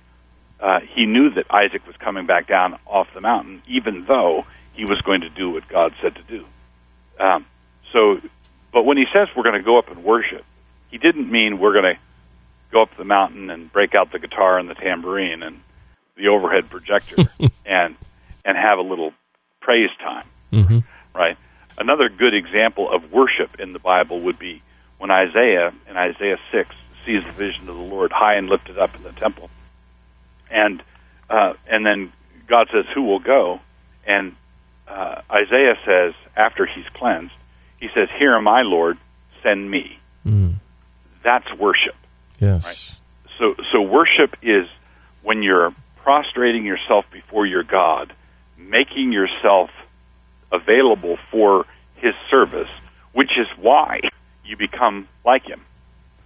uh, 0.60 0.80
he 0.80 1.06
knew 1.06 1.30
that 1.30 1.46
Isaac 1.50 1.86
was 1.86 1.96
coming 1.96 2.26
back 2.26 2.46
down 2.46 2.78
off 2.86 3.08
the 3.14 3.20
mountain, 3.20 3.62
even 3.66 4.04
though 4.04 4.44
he 4.74 4.84
was 4.84 5.00
going 5.00 5.22
to 5.22 5.28
do 5.28 5.50
what 5.50 5.66
God 5.68 5.94
said 6.00 6.14
to 6.14 6.22
do. 6.22 6.44
Um, 7.18 7.46
so, 7.92 8.20
but 8.72 8.84
when 8.84 8.96
he 8.96 9.04
says 9.12 9.28
we're 9.36 9.42
going 9.42 9.58
to 9.58 9.62
go 9.62 9.78
up 9.78 9.90
and 9.90 10.04
worship, 10.04 10.44
he 10.90 10.98
didn't 10.98 11.30
mean 11.30 11.58
we're 11.58 11.72
going 11.72 11.94
to 11.94 12.00
go 12.70 12.82
up 12.82 12.96
the 12.96 13.04
mountain 13.04 13.50
and 13.50 13.72
break 13.72 13.94
out 13.94 14.12
the 14.12 14.18
guitar 14.18 14.58
and 14.58 14.68
the 14.68 14.74
tambourine 14.74 15.42
and 15.42 15.60
the 16.16 16.28
overhead 16.28 16.70
projector 16.70 17.16
and 17.66 17.96
and 18.44 18.56
have 18.56 18.78
a 18.78 18.82
little 18.82 19.12
praise 19.60 19.90
time. 19.98 20.26
Mm-hmm. 20.52 20.78
Right. 21.14 21.36
Another 21.78 22.08
good 22.08 22.34
example 22.34 22.90
of 22.90 23.12
worship 23.12 23.60
in 23.60 23.72
the 23.72 23.78
Bible 23.78 24.20
would 24.20 24.38
be 24.38 24.62
when 24.98 25.10
Isaiah 25.10 25.72
in 25.88 25.96
Isaiah 25.96 26.38
six 26.50 26.74
sees 27.04 27.24
the 27.24 27.32
vision 27.32 27.68
of 27.68 27.76
the 27.76 27.82
Lord 27.82 28.12
high 28.12 28.34
and 28.34 28.48
lifted 28.48 28.78
up 28.78 28.94
in 28.96 29.02
the 29.02 29.12
temple, 29.12 29.50
and 30.50 30.82
uh, 31.28 31.54
and 31.66 31.84
then 31.84 32.12
God 32.46 32.68
says, 32.72 32.84
"Who 32.94 33.02
will 33.02 33.20
go?" 33.20 33.60
And 34.06 34.34
uh, 34.88 35.22
Isaiah 35.30 35.76
says, 35.86 36.14
after 36.36 36.66
he's 36.66 36.84
cleansed, 36.94 37.32
he 37.78 37.88
says, 37.94 38.08
"Here 38.18 38.34
am 38.34 38.48
I, 38.48 38.62
Lord, 38.62 38.98
send 39.42 39.70
me." 39.70 39.98
Mm. 40.26 40.54
That's 41.22 41.52
worship. 41.54 41.96
Yes. 42.38 42.64
Right? 42.66 42.98
So, 43.38 43.62
so 43.72 43.80
worship 43.82 44.36
is 44.42 44.66
when 45.22 45.42
you're 45.42 45.74
prostrating 45.96 46.64
yourself 46.64 47.04
before 47.12 47.46
your 47.46 47.62
God, 47.62 48.12
making 48.58 49.12
yourself 49.12 49.70
available 50.50 51.16
for 51.30 51.66
His 51.96 52.14
service, 52.30 52.68
which 53.12 53.30
is 53.38 53.46
why 53.56 54.00
you 54.44 54.56
become 54.56 55.08
like 55.24 55.44
Him. 55.44 55.62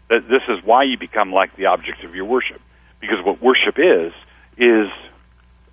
This 0.08 0.42
is 0.48 0.62
why 0.64 0.84
you 0.84 0.98
become 0.98 1.32
like 1.32 1.56
the 1.56 1.66
object 1.66 2.04
of 2.04 2.14
your 2.14 2.26
worship, 2.26 2.60
because 3.00 3.24
what 3.24 3.40
worship 3.42 3.78
is 3.78 4.12
is 4.56 4.88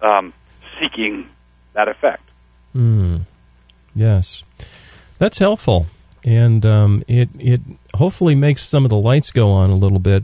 um, 0.02 0.34
seeking 0.80 1.30
that 1.74 1.88
effect. 1.88 2.24
Mm. 2.75 3.22
Yes, 3.94 4.44
that's 5.20 5.38
helpful 5.38 5.88
and 6.24 6.66
um, 6.66 7.04
it 7.08 7.30
it 7.38 7.62
hopefully 7.96 8.36
makes 8.36 8.66
some 8.66 8.86
of 8.86 8.90
the 8.90 8.98
lights 8.98 9.32
go 9.32 9.52
on 9.52 9.70
a 9.70 9.75
little 9.75 10.00
bit. 10.00 10.24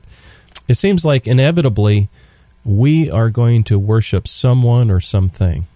It 0.68 0.75
seems 0.75 1.04
like 1.04 1.28
inevitably 1.28 2.10
we 2.63 3.10
are 3.12 3.30
going 3.30 3.63
to 3.66 3.78
worship 3.78 4.28
someone 4.28 4.89
or 4.89 5.00
something. 5.00 5.68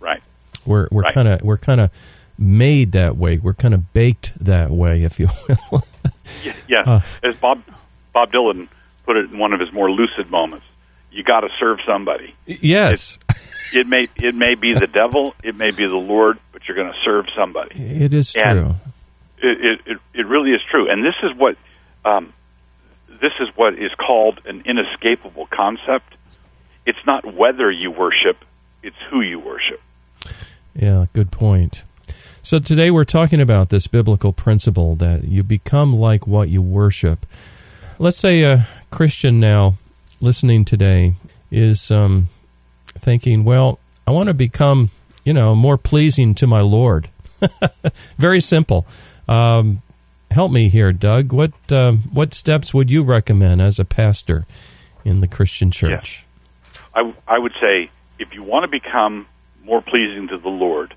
Right. 0.00 0.22
We're 0.64 0.88
we're 0.90 1.02
right. 1.02 1.14
kind 1.14 1.28
of 1.28 1.42
we're 1.42 1.58
kind 1.58 1.80
of 1.80 1.90
made 2.38 2.92
that 2.92 3.16
way. 3.16 3.38
We're 3.38 3.54
kind 3.54 3.74
of 3.74 3.92
baked 3.92 4.32
that 4.38 4.70
way, 4.70 5.02
if 5.02 5.18
you 5.18 5.28
will. 5.70 5.84
Yeah, 6.44 6.56
yeah. 6.68 6.82
Uh, 6.86 7.00
as 7.22 7.36
Bob 7.36 7.62
Bob 8.12 8.32
Dylan 8.32 8.68
put 9.04 9.16
it 9.16 9.30
in 9.30 9.38
one 9.38 9.52
of 9.52 9.60
his 9.60 9.72
more 9.72 9.90
lucid 9.90 10.30
moments, 10.30 10.66
you 11.10 11.22
got 11.22 11.40
to 11.40 11.48
serve 11.58 11.78
somebody. 11.86 12.34
Yes. 12.46 13.18
It, 13.28 13.36
it 13.72 13.86
may 13.86 14.08
it 14.16 14.34
may 14.34 14.54
be 14.54 14.74
the 14.74 14.86
devil, 14.86 15.34
it 15.42 15.56
may 15.56 15.70
be 15.70 15.86
the 15.86 15.94
Lord, 15.94 16.38
but 16.52 16.62
you're 16.66 16.76
going 16.76 16.92
to 16.92 16.98
serve 17.04 17.26
somebody. 17.36 17.80
It 17.80 18.14
is 18.14 18.32
true. 18.32 18.42
And 18.42 18.76
it, 19.38 19.80
it, 19.86 19.98
it 20.14 20.26
really 20.26 20.50
is 20.50 20.60
true, 20.70 20.90
and 20.90 21.04
this 21.04 21.14
is 21.22 21.36
what 21.36 21.56
um, 22.04 22.32
this 23.08 23.32
is 23.40 23.48
what 23.56 23.74
is 23.74 23.92
called 23.94 24.40
an 24.46 24.62
inescapable 24.66 25.46
concept. 25.46 26.14
It's 26.86 27.04
not 27.06 27.34
whether 27.34 27.70
you 27.70 27.90
worship; 27.90 28.36
it's 28.82 28.96
who 29.10 29.20
you 29.20 29.38
worship. 29.40 29.80
Yeah, 30.74 31.06
good 31.12 31.30
point. 31.30 31.84
So 32.46 32.60
today 32.60 32.92
we're 32.92 33.02
talking 33.02 33.40
about 33.40 33.70
this 33.70 33.88
biblical 33.88 34.32
principle 34.32 34.94
that 34.94 35.24
you 35.24 35.42
become 35.42 35.96
like 35.96 36.28
what 36.28 36.48
you 36.48 36.62
worship. 36.62 37.26
Let's 37.98 38.18
say 38.18 38.42
a 38.42 38.68
Christian 38.92 39.40
now 39.40 39.78
listening 40.20 40.64
today 40.64 41.16
is 41.50 41.90
um, 41.90 42.28
thinking, 42.96 43.42
well, 43.42 43.80
I 44.06 44.12
want 44.12 44.28
to 44.28 44.32
become, 44.32 44.90
you 45.24 45.32
know, 45.32 45.56
more 45.56 45.76
pleasing 45.76 46.36
to 46.36 46.46
my 46.46 46.60
Lord. 46.60 47.10
Very 48.16 48.40
simple. 48.40 48.86
Um, 49.26 49.82
help 50.30 50.52
me 50.52 50.68
here, 50.68 50.92
Doug. 50.92 51.32
What 51.32 51.50
um, 51.72 52.02
what 52.12 52.32
steps 52.32 52.72
would 52.72 52.92
you 52.92 53.02
recommend 53.02 53.60
as 53.60 53.80
a 53.80 53.84
pastor 53.84 54.46
in 55.04 55.18
the 55.18 55.26
Christian 55.26 55.72
church? 55.72 56.24
Yes. 56.64 56.82
I, 56.94 57.12
I 57.26 57.38
would 57.40 57.54
say 57.60 57.90
if 58.20 58.34
you 58.34 58.44
want 58.44 58.62
to 58.62 58.68
become 58.68 59.26
more 59.64 59.82
pleasing 59.82 60.28
to 60.28 60.38
the 60.38 60.48
Lord, 60.48 60.94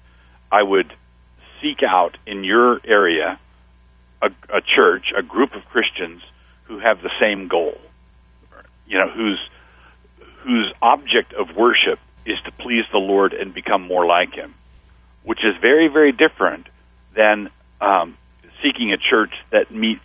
I 0.52 0.62
would 0.62 0.94
seek 1.62 1.84
out 1.84 2.18
in 2.26 2.44
your 2.44 2.80
area 2.86 3.40
a, 4.22 4.32
a 4.54 4.62
church, 4.62 5.14
a 5.16 5.22
group 5.22 5.56
of 5.56 5.66
Christians 5.66 6.22
who 6.64 6.80
have 6.80 7.02
the 7.02 7.12
same 7.20 7.48
goal. 7.48 7.78
You 8.88 8.98
know, 8.98 9.10
whose 9.10 9.40
whose 10.40 10.74
object 10.82 11.34
of 11.34 11.56
worship 11.56 12.00
is 12.26 12.40
to 12.42 12.52
please 12.52 12.86
the 12.92 12.98
Lord 12.98 13.34
and 13.34 13.54
become 13.54 13.82
more 13.82 14.06
like 14.06 14.34
Him, 14.34 14.54
which 15.24 15.44
is 15.44 15.56
very, 15.62 15.88
very 15.88 16.12
different 16.12 16.68
than 17.14 17.50
um, 17.82 18.18
seeking 18.62 18.92
a 18.94 18.98
church 18.98 19.34
that 19.52 19.72
meets 19.72 20.02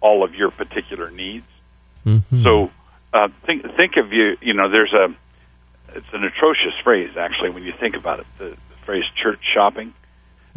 all 0.00 0.22
of 0.22 0.34
your 0.34 0.50
particular 0.50 1.10
needs. 1.10 1.46
Mm-hmm. 2.04 2.42
So 2.42 2.70
uh, 3.12 3.28
think 3.44 3.62
think 3.76 3.96
of 3.96 4.12
you. 4.12 4.36
You 4.40 4.54
know, 4.54 4.68
there's 4.68 4.92
a 4.92 5.14
it's 5.94 6.12
an 6.12 6.24
atrocious 6.24 6.74
phrase 6.84 7.16
actually 7.16 7.50
when 7.50 7.62
you 7.62 7.72
think 7.72 7.96
about 7.96 8.20
it. 8.20 8.26
The, 8.38 8.44
the 8.44 8.76
phrase 8.84 9.04
church 9.14 9.40
shopping, 9.54 9.94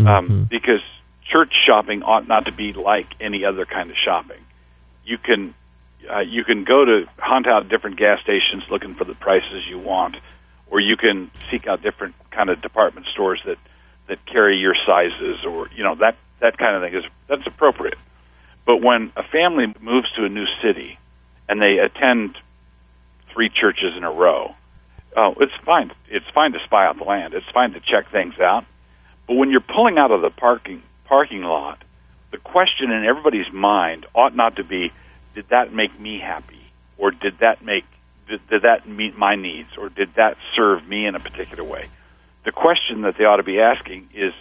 um, 0.07 0.29
mm-hmm. 0.29 0.43
because 0.43 0.81
church 1.29 1.53
shopping 1.65 2.03
ought 2.03 2.27
not 2.27 2.45
to 2.45 2.51
be 2.51 2.73
like 2.73 3.07
any 3.19 3.45
other 3.45 3.65
kind 3.65 3.89
of 3.89 3.95
shopping. 3.97 4.41
You 5.05 5.17
can 5.17 5.53
uh, 6.11 6.19
you 6.19 6.43
can 6.43 6.63
go 6.63 6.85
to 6.85 7.05
hunt 7.17 7.47
out 7.47 7.69
different 7.69 7.97
gas 7.97 8.21
stations 8.21 8.63
looking 8.69 8.95
for 8.95 9.03
the 9.03 9.15
prices 9.15 9.67
you 9.67 9.77
want, 9.77 10.17
or 10.69 10.79
you 10.79 10.97
can 10.97 11.29
seek 11.49 11.67
out 11.67 11.81
different 11.81 12.15
kind 12.31 12.49
of 12.49 12.61
department 12.61 13.07
stores 13.07 13.41
that 13.45 13.57
that 14.07 14.25
carry 14.25 14.57
your 14.57 14.75
sizes, 14.85 15.45
or 15.45 15.69
you 15.75 15.83
know 15.83 15.95
that 15.95 16.15
that 16.39 16.57
kind 16.57 16.75
of 16.75 16.81
thing 16.81 16.97
is 16.99 17.05
that's 17.27 17.45
appropriate. 17.45 17.97
But 18.65 18.81
when 18.81 19.11
a 19.15 19.23
family 19.23 19.73
moves 19.79 20.11
to 20.13 20.25
a 20.25 20.29
new 20.29 20.45
city 20.61 20.99
and 21.47 21.61
they 21.61 21.79
attend 21.79 22.37
three 23.33 23.49
churches 23.49 23.97
in 23.97 24.03
a 24.03 24.11
row, 24.11 24.53
uh, 25.15 25.33
it's 25.39 25.53
fine. 25.65 25.91
It's 26.07 26.29
fine 26.33 26.53
to 26.53 26.59
spy 26.65 26.85
out 26.85 26.97
the 26.97 27.03
land. 27.03 27.33
It's 27.33 27.49
fine 27.51 27.73
to 27.73 27.79
check 27.79 28.11
things 28.11 28.39
out. 28.39 28.65
But 29.29 29.35
when 29.35 29.51
you're 29.51 29.61
pulling 29.61 29.99
out 29.99 30.09
of 30.09 30.21
the 30.21 30.31
parking 30.31 30.81
parking 31.05 31.43
lot, 31.43 31.83
the 32.31 32.39
question 32.39 32.91
in 32.91 33.05
everybody's 33.05 33.53
mind 33.53 34.07
ought 34.15 34.35
not 34.35 34.55
to 34.55 34.63
be, 34.63 34.91
did 35.35 35.47
that 35.49 35.71
make 35.71 35.97
me 35.99 36.19
happy, 36.19 36.71
or 36.97 37.11
did 37.11 37.37
that 37.37 37.63
make 37.63 37.85
did, 38.27 38.41
did 38.49 38.63
that 38.63 38.89
meet 38.89 39.15
my 39.15 39.35
needs, 39.35 39.69
or 39.77 39.89
did 39.89 40.15
that 40.15 40.35
serve 40.55 40.87
me 40.87 41.05
in 41.05 41.13
a 41.13 41.19
particular 41.19 41.63
way? 41.63 41.87
The 42.43 42.51
question 42.51 43.03
that 43.03 43.17
they 43.19 43.25
ought 43.25 43.37
to 43.37 43.43
be 43.43 43.59
asking 43.59 44.09
is, 44.15 44.33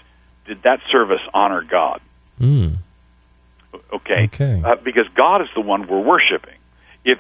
did 0.47 0.63
that 0.63 0.81
service 0.91 1.21
honor 1.35 1.63
God? 1.63 2.01
Mm. 2.41 2.79
Okay, 3.93 4.25
okay. 4.25 4.63
Uh, 4.65 4.77
because 4.77 5.07
God 5.15 5.43
is 5.43 5.49
the 5.55 5.61
one 5.61 5.87
we're 5.87 6.01
worshiping. 6.01 6.57
If 7.05 7.19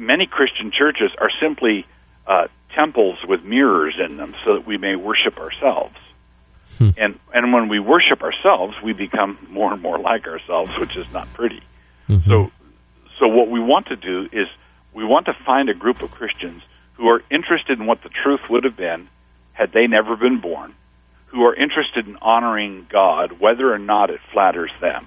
many 0.00 0.26
Christian 0.26 0.72
churches 0.72 1.10
are 1.18 1.30
simply 1.42 1.86
uh, 2.26 2.46
temples 2.74 3.18
with 3.28 3.44
mirrors 3.44 3.96
in 4.02 4.16
them 4.16 4.34
so 4.46 4.54
that 4.54 4.66
we 4.66 4.78
may 4.78 4.96
worship 4.96 5.38
ourselves. 5.38 5.96
Hmm. 6.78 6.90
And 6.96 7.18
and 7.32 7.52
when 7.52 7.68
we 7.68 7.78
worship 7.78 8.22
ourselves, 8.22 8.76
we 8.82 8.92
become 8.92 9.38
more 9.50 9.72
and 9.72 9.80
more 9.80 9.98
like 9.98 10.26
ourselves, 10.26 10.76
which 10.78 10.96
is 10.96 11.10
not 11.12 11.32
pretty. 11.32 11.62
Mm-hmm. 12.08 12.28
So 12.30 12.50
so 13.18 13.28
what 13.28 13.48
we 13.48 13.60
want 13.60 13.86
to 13.86 13.96
do 13.96 14.28
is 14.32 14.46
we 14.92 15.04
want 15.04 15.26
to 15.26 15.34
find 15.44 15.68
a 15.68 15.74
group 15.74 16.02
of 16.02 16.10
Christians 16.10 16.62
who 16.94 17.08
are 17.08 17.22
interested 17.30 17.78
in 17.78 17.86
what 17.86 18.02
the 18.02 18.08
truth 18.08 18.48
would 18.48 18.64
have 18.64 18.76
been 18.76 19.08
had 19.52 19.72
they 19.72 19.86
never 19.86 20.16
been 20.16 20.40
born, 20.40 20.74
who 21.26 21.44
are 21.44 21.54
interested 21.54 22.06
in 22.06 22.16
honoring 22.20 22.86
God 22.90 23.40
whether 23.40 23.72
or 23.72 23.78
not 23.78 24.10
it 24.10 24.20
flatters 24.32 24.70
them. 24.80 25.06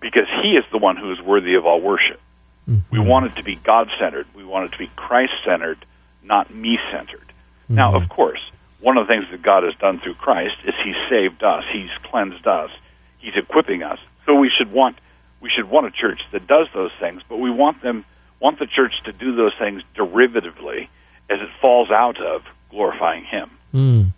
Because 0.00 0.26
he 0.42 0.52
is 0.52 0.64
the 0.70 0.78
one 0.78 0.96
who 0.96 1.12
is 1.12 1.20
worthy 1.20 1.54
of 1.54 1.66
all 1.66 1.80
worship. 1.80 2.20
Mm-hmm. 2.68 2.96
We 2.96 3.04
want 3.04 3.26
it 3.26 3.36
to 3.36 3.42
be 3.42 3.56
God 3.56 3.90
centered. 3.98 4.26
We 4.34 4.44
want 4.44 4.66
it 4.66 4.72
to 4.72 4.78
be 4.78 4.90
Christ 4.96 5.32
centered, 5.44 5.84
not 6.22 6.54
me 6.54 6.78
centered. 6.90 7.20
Mm-hmm. 7.20 7.74
Now, 7.74 7.94
of 7.94 8.08
course, 8.08 8.40
one 8.80 8.96
of 8.96 9.06
the 9.06 9.12
things 9.12 9.26
that 9.30 9.42
God 9.42 9.62
has 9.62 9.74
done 9.76 9.98
through 10.00 10.14
Christ 10.14 10.56
is 10.64 10.74
He's 10.82 10.96
saved 11.08 11.42
us, 11.42 11.64
He's 11.70 11.90
cleansed 12.02 12.46
us, 12.46 12.70
He's 13.18 13.36
equipping 13.36 13.82
us. 13.82 13.98
So 14.26 14.34
we 14.34 14.50
should 14.56 14.72
want 14.72 14.98
we 15.40 15.50
should 15.50 15.68
want 15.68 15.86
a 15.86 15.90
church 15.90 16.20
that 16.32 16.46
does 16.46 16.68
those 16.74 16.92
things, 17.00 17.22
but 17.28 17.38
we 17.38 17.50
want 17.50 17.82
them 17.82 18.04
want 18.40 18.58
the 18.58 18.66
church 18.66 19.02
to 19.04 19.12
do 19.12 19.34
those 19.34 19.52
things 19.58 19.82
derivatively 19.94 20.88
as 21.28 21.40
it 21.40 21.48
falls 21.60 21.90
out 21.90 22.20
of 22.20 22.42
glorifying 22.70 23.24
Him. 23.24 23.50
Mm. 23.74 24.12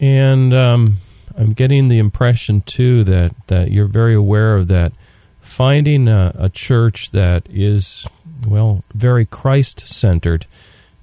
And 0.00 0.54
um, 0.54 0.96
I'm 1.36 1.52
getting 1.52 1.88
the 1.88 1.98
impression 1.98 2.62
too 2.62 3.04
that 3.04 3.34
that 3.46 3.70
you're 3.70 3.86
very 3.86 4.14
aware 4.14 4.56
of 4.56 4.68
that 4.68 4.92
finding 5.40 6.08
a, 6.08 6.32
a 6.38 6.48
church 6.48 7.10
that 7.10 7.46
is, 7.50 8.06
well, 8.46 8.84
very 8.94 9.26
Christ 9.26 9.86
centered 9.86 10.46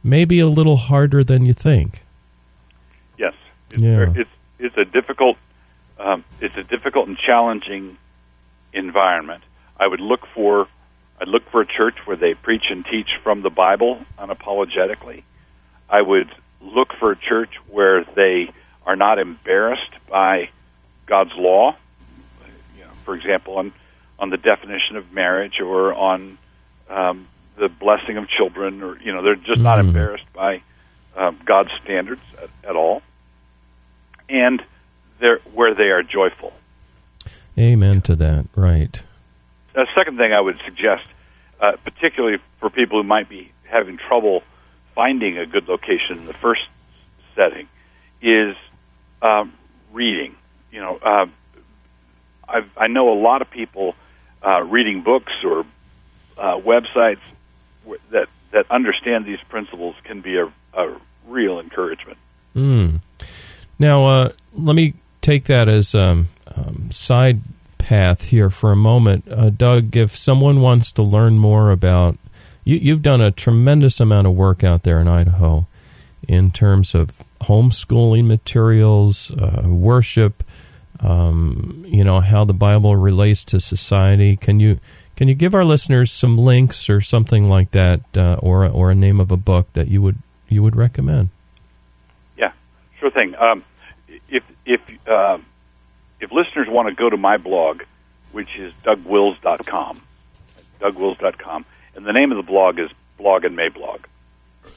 may 0.04 0.26
be 0.26 0.40
a 0.40 0.48
little 0.48 0.78
harder 0.78 1.24
than 1.24 1.46
you 1.46 1.54
think. 1.54 2.04
It's, 3.72 3.82
yeah. 3.82 3.96
Very, 3.98 4.22
it's, 4.22 4.30
it's 4.60 4.78
a 4.78 4.86
difficult 4.86 5.38
um, 6.00 6.24
it's 6.40 6.56
a 6.56 6.64
difficult 6.64 7.08
and 7.08 7.18
challenging 7.18 7.98
environment. 8.74 9.44
I 9.78 9.88
would 9.88 10.00
look 10.00 10.26
for 10.34 10.68
I'd 11.22 11.28
look 11.28 11.50
for 11.52 11.62
a 11.62 11.66
church 11.66 11.96
where 12.06 12.16
they 12.16 12.34
preach 12.34 12.66
and 12.70 12.86
teach 12.86 13.18
from 13.24 13.42
the 13.42 13.50
Bible 13.50 14.02
unapologetically. 14.18 15.24
I 15.90 16.02
would 16.02 16.30
look 16.62 16.94
for 16.94 17.12
a 17.12 17.16
church 17.16 17.56
where 17.68 18.06
they 18.16 18.52
are 18.86 18.96
not 18.96 19.20
embarrassed 19.20 19.92
by 20.08 20.50
God's 21.06 21.34
law. 21.36 21.76
You 22.78 22.86
know, 22.86 22.92
for 23.04 23.16
example, 23.16 23.58
on 23.58 23.74
on 24.18 24.30
the 24.30 24.38
definition 24.38 24.96
of 24.96 25.12
marriage 25.12 25.60
or 25.60 25.94
on 25.94 26.38
um, 26.90 27.28
the 27.58 27.70
blessing 27.70 28.18
of 28.18 28.28
children, 28.30 28.82
or 28.82 28.98
you 29.00 29.12
know, 29.12 29.22
they're 29.22 29.36
just 29.36 29.60
mm. 29.60 29.64
not 29.64 29.80
embarrassed 29.80 30.32
by 30.34 30.62
um, 31.16 31.38
God's 31.46 31.72
standards 31.84 32.22
at, 32.42 32.50
at 32.70 32.76
all, 32.76 33.02
and 34.30 34.64
where 35.54 35.74
they 35.74 35.90
are 35.90 36.04
joyful. 36.04 36.54
Amen 37.58 38.02
to 38.02 38.16
that. 38.16 38.46
Right. 38.56 39.02
A 39.76 39.86
second 39.96 40.18
thing 40.18 40.32
I 40.34 40.40
would 40.40 40.60
suggest, 40.66 41.04
uh, 41.60 41.74
particularly 41.84 42.38
for 42.60 42.70
people 42.70 43.02
who 43.02 43.08
might 43.08 43.28
be 43.28 43.52
having 43.64 43.98
trouble 43.98 44.44
finding 44.96 45.38
a 45.38 45.46
good 45.46 45.68
location 45.68 46.18
in 46.20 46.26
the 46.26 46.34
first 46.34 46.62
setting, 47.36 47.68
is 48.22 48.56
um, 49.22 49.54
reading. 49.92 50.36
You 50.72 50.82
know, 50.82 51.00
uh, 51.02 51.26
I've, 52.48 52.70
I 52.78 52.88
know 52.88 53.12
a 53.12 53.20
lot 53.20 53.42
of 53.42 53.50
people 53.50 53.96
uh, 54.46 54.64
reading 54.64 55.04
books 55.04 55.34
or 55.44 55.66
uh, 56.38 56.58
websites 56.58 57.20
that 58.12 58.28
that 58.52 58.66
understand 58.72 59.26
these 59.26 59.40
principles 59.50 59.96
can 60.04 60.22
be 60.22 60.38
a, 60.38 60.52
a 60.74 60.98
real 61.28 61.60
encouragement. 61.60 62.18
Mm. 62.56 63.02
Now, 63.80 64.06
uh, 64.06 64.32
let 64.54 64.76
me 64.76 64.94
take 65.22 65.46
that 65.46 65.68
as 65.68 65.96
a 65.96 66.02
um, 66.02 66.28
um, 66.56 66.92
side 66.92 67.42
path 67.78 68.26
here 68.26 68.50
for 68.50 68.72
a 68.72 68.76
moment, 68.76 69.26
uh, 69.32 69.50
Doug. 69.50 69.96
If 69.96 70.16
someone 70.16 70.62
wants 70.62 70.92
to 70.94 71.02
learn 71.02 71.40
more 71.40 71.72
about 71.72 72.18
you, 72.66 72.76
you've 72.76 73.02
done 73.02 73.22
a 73.22 73.32
tremendous 73.32 74.00
amount 74.00 74.28
of 74.28 74.36
work 74.36 74.64
out 74.64 74.84
there 74.84 75.00
in 75.00 75.08
Idaho 75.08 75.66
in 76.28 76.52
terms 76.52 76.94
of 76.94 77.24
homeschooling 77.42 78.28
materials, 78.28 79.32
uh, 79.32 79.64
worship 79.66 80.44
um, 81.02 81.86
you 81.88 82.04
know 82.04 82.20
how 82.20 82.46
the 82.46 82.54
Bible 82.54 82.96
relates 82.96 83.44
to 83.46 83.60
society. 83.60 84.36
Can 84.36 84.60
you 84.60 84.80
can 85.16 85.28
you 85.28 85.36
give 85.36 85.54
our 85.54 85.64
listeners 85.64 86.12
some 86.12 86.38
links 86.38 86.90
or 86.90 87.02
something 87.02 87.48
like 87.48 87.72
that, 87.72 88.02
uh, 88.18 88.36
or 88.42 88.66
or 88.66 88.92
a 88.92 88.96
name 88.96 89.20
of 89.20 89.32
a 89.32 89.38
book 89.38 89.72
that 89.74 89.88
you 89.88 90.02
would 90.02 90.18
you 90.50 90.62
would 90.62 90.76
recommend? 90.76 91.30
Yeah, 92.38 92.52
sure 93.00 93.12
thing. 93.12 93.34
Um, 93.36 93.64
if 94.70 95.08
uh, 95.08 95.40
if 96.22 96.32
listeners 96.32 96.68
want 96.70 96.88
to 96.90 96.96
go 96.96 97.10
to 97.10 97.18
my 97.18 97.38
blog, 97.38 97.82
which 98.32 98.56
is 98.56 98.72
dougwils.com, 98.84 100.02
dougwils.com, 100.80 101.66
and 101.96 102.06
the 102.06 102.14
name 102.14 102.32
of 102.32 102.38
the 102.38 102.44
blog 102.44 102.80
is 102.80 102.90
Blog 103.18 103.44
and 103.44 103.58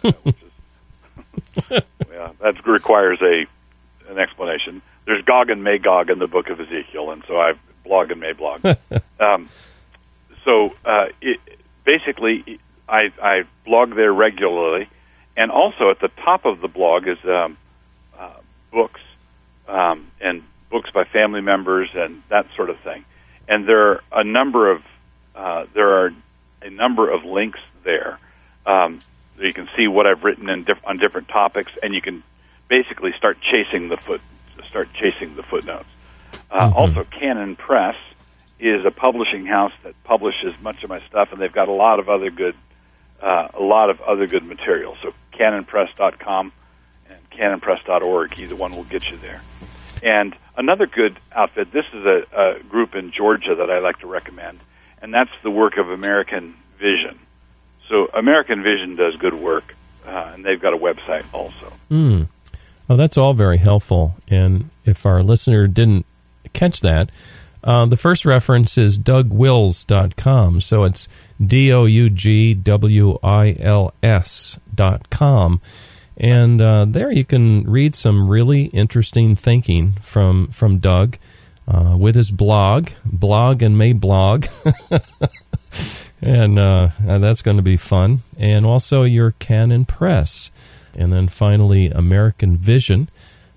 which 0.01 0.17
is, 0.27 1.71
yeah, 2.11 2.33
that 2.41 2.67
requires 2.67 3.21
a 3.23 3.47
an 4.11 4.19
explanation. 4.19 4.83
There's 5.05 5.25
Gog 5.25 5.51
and 5.51 5.63
Magog 5.63 6.11
in 6.11 6.19
the 6.19 6.27
book 6.27 6.49
of 6.49 6.59
Ezekiel, 6.59 7.11
and 7.13 7.23
so 7.29 7.41
I 7.41 7.53
blog 7.85 8.11
and 8.11 8.21
Mablog. 8.21 8.77
um, 9.21 9.49
so 10.45 10.75
uh, 10.85 11.07
it, 11.21 11.39
basically, 11.85 12.59
I, 12.89 13.13
I 13.23 13.45
blog 13.65 13.95
there 13.95 14.13
regularly, 14.13 14.89
and 15.37 15.53
also 15.53 15.91
at 15.91 16.01
the 16.01 16.11
top 16.25 16.45
of 16.47 16.61
the 16.61 16.69
blog 16.69 17.07
is 17.07 17.19
um, 17.25 17.57
uh, 18.19 18.31
books 18.73 19.01
um, 19.69 20.11
and 20.21 20.43
books 20.71 20.91
by 20.91 21.05
family 21.05 21.41
members 21.41 21.89
and 21.95 22.23
that 22.29 22.47
sort 22.57 22.71
of 22.71 22.79
thing. 22.81 23.05
And 23.49 23.69
there 23.69 23.89
are 23.91 24.03
a 24.13 24.25
number 24.25 24.71
of 24.71 24.83
uh, 25.35 25.67
there 25.75 26.05
are 26.05 26.13
a 26.63 26.71
number 26.71 27.11
of 27.11 27.25
links 27.25 27.61
there. 27.85 28.19
Um, 28.67 29.01
you 29.39 29.53
can 29.53 29.69
see 29.77 29.89
what 29.89 30.07
I've 30.07 30.23
written 30.23 30.65
diff- 30.65 30.85
on 30.85 30.99
different 30.99 31.29
topics, 31.29 31.73
and 31.83 31.95
you 31.95 32.01
can 32.03 32.23
basically 32.69 33.13
start 33.17 33.39
chasing 33.41 33.89
the 33.89 33.97
foot 33.97 34.21
start 34.69 34.89
chasing 34.95 35.35
the 35.37 35.43
footnotes. 35.43 35.89
Uh, 36.51 36.69
Mhm. 36.71 36.75
Also, 36.77 37.05
Canon 37.05 37.57
Press 37.57 37.97
is 38.61 38.85
a 38.85 38.91
publishing 38.91 39.45
house 39.47 39.73
that 39.83 39.95
publishes 40.05 40.55
much 40.63 40.85
of 40.85 40.91
my 40.91 41.01
stuff, 41.01 41.33
and 41.33 41.41
they've 41.41 41.53
got 41.53 41.69
a 41.69 41.73
lot 41.73 41.99
of 41.99 42.09
other 42.09 42.31
good 42.31 42.55
uh, 43.21 43.49
a 43.55 43.63
lot 43.63 43.89
of 43.91 44.01
other 44.03 44.27
good 44.27 44.45
material. 44.45 44.97
So 45.03 45.15
canonpress.com 45.33 46.53
canonpress.org, 47.33 48.39
either 48.39 48.57
one 48.57 48.75
will 48.75 48.85
get 48.85 49.11
you 49.11 49.17
there. 49.17 49.41
And 50.03 50.35
another 50.57 50.87
good 50.87 51.19
outfit, 51.33 51.73
this 51.73 51.87
is 51.93 52.05
a, 52.05 52.25
a 52.33 52.63
group 52.63 52.95
in 52.95 53.13
Georgia 53.13 53.55
that 53.55 53.71
I 53.71 53.79
like 53.79 54.01
to 54.01 54.07
recommend, 54.07 54.59
and 55.01 55.13
that's 55.13 55.31
the 55.43 55.51
work 55.51 55.77
of 55.77 55.91
American 55.91 56.55
Vision. 56.79 57.19
So 57.89 58.09
American 58.15 58.63
Vision 58.63 58.97
does 58.97 59.17
good 59.17 59.35
work, 59.35 59.75
uh, 60.07 60.33
and 60.35 60.45
they've 60.45 60.61
got 60.61 60.75
a 60.75 60.79
website 60.79 61.25
also. 61.33 61.73
Mm. 61.91 62.29
Well, 62.89 62.99
that's 62.99 63.17
all 63.17 63.35
very 63.35 63.59
helpful. 63.59 64.17
And 64.29 64.71
if 64.85 65.07
our 65.07 65.23
listener 65.23 65.67
didn't 65.67 66.05
catch 66.53 66.81
that, 66.81 67.11
uh, 67.65 67.87
the 67.87 67.97
first 67.97 68.25
reference 68.25 68.77
is 68.77 68.99
dougwils.com. 68.99 70.61
So 70.61 70.85
it's 70.85 71.09
D 71.45 71.73
O 71.73 71.85
U 71.85 72.11
G 72.11 72.55
W 72.55 73.19
I 73.23 73.57
L 73.59 73.95
S 74.03 74.59
dot 74.75 75.11
com. 75.11 75.61
And 76.17 76.61
uh, 76.61 76.87
there 76.89 77.11
you 77.11 77.25
can 77.25 77.65
read 77.65 77.95
some 77.95 78.29
really 78.29 78.65
interesting 78.67 79.35
thinking 79.35 79.93
from, 80.03 80.49
from 80.49 80.79
Doug 80.79 81.17
uh, 81.67 81.97
with 81.99 82.15
his 82.15 82.31
blog, 82.31 82.91
Blog 83.05 83.63
and 83.63 83.77
Mablog. 83.77 84.49
and, 86.21 86.59
uh, 86.59 86.89
and 87.07 87.25
that's 87.25 87.43
going 87.43 87.57
to 87.57 87.63
be 87.63 87.77
fun. 87.77 88.21
And 88.39 88.67
also 88.67 89.05
your 89.05 89.33
Canon 89.33 89.85
Press. 89.85 90.51
And 90.95 91.13
then 91.13 91.29
finally, 91.29 91.87
American 91.89 92.57
Vision. 92.57 93.09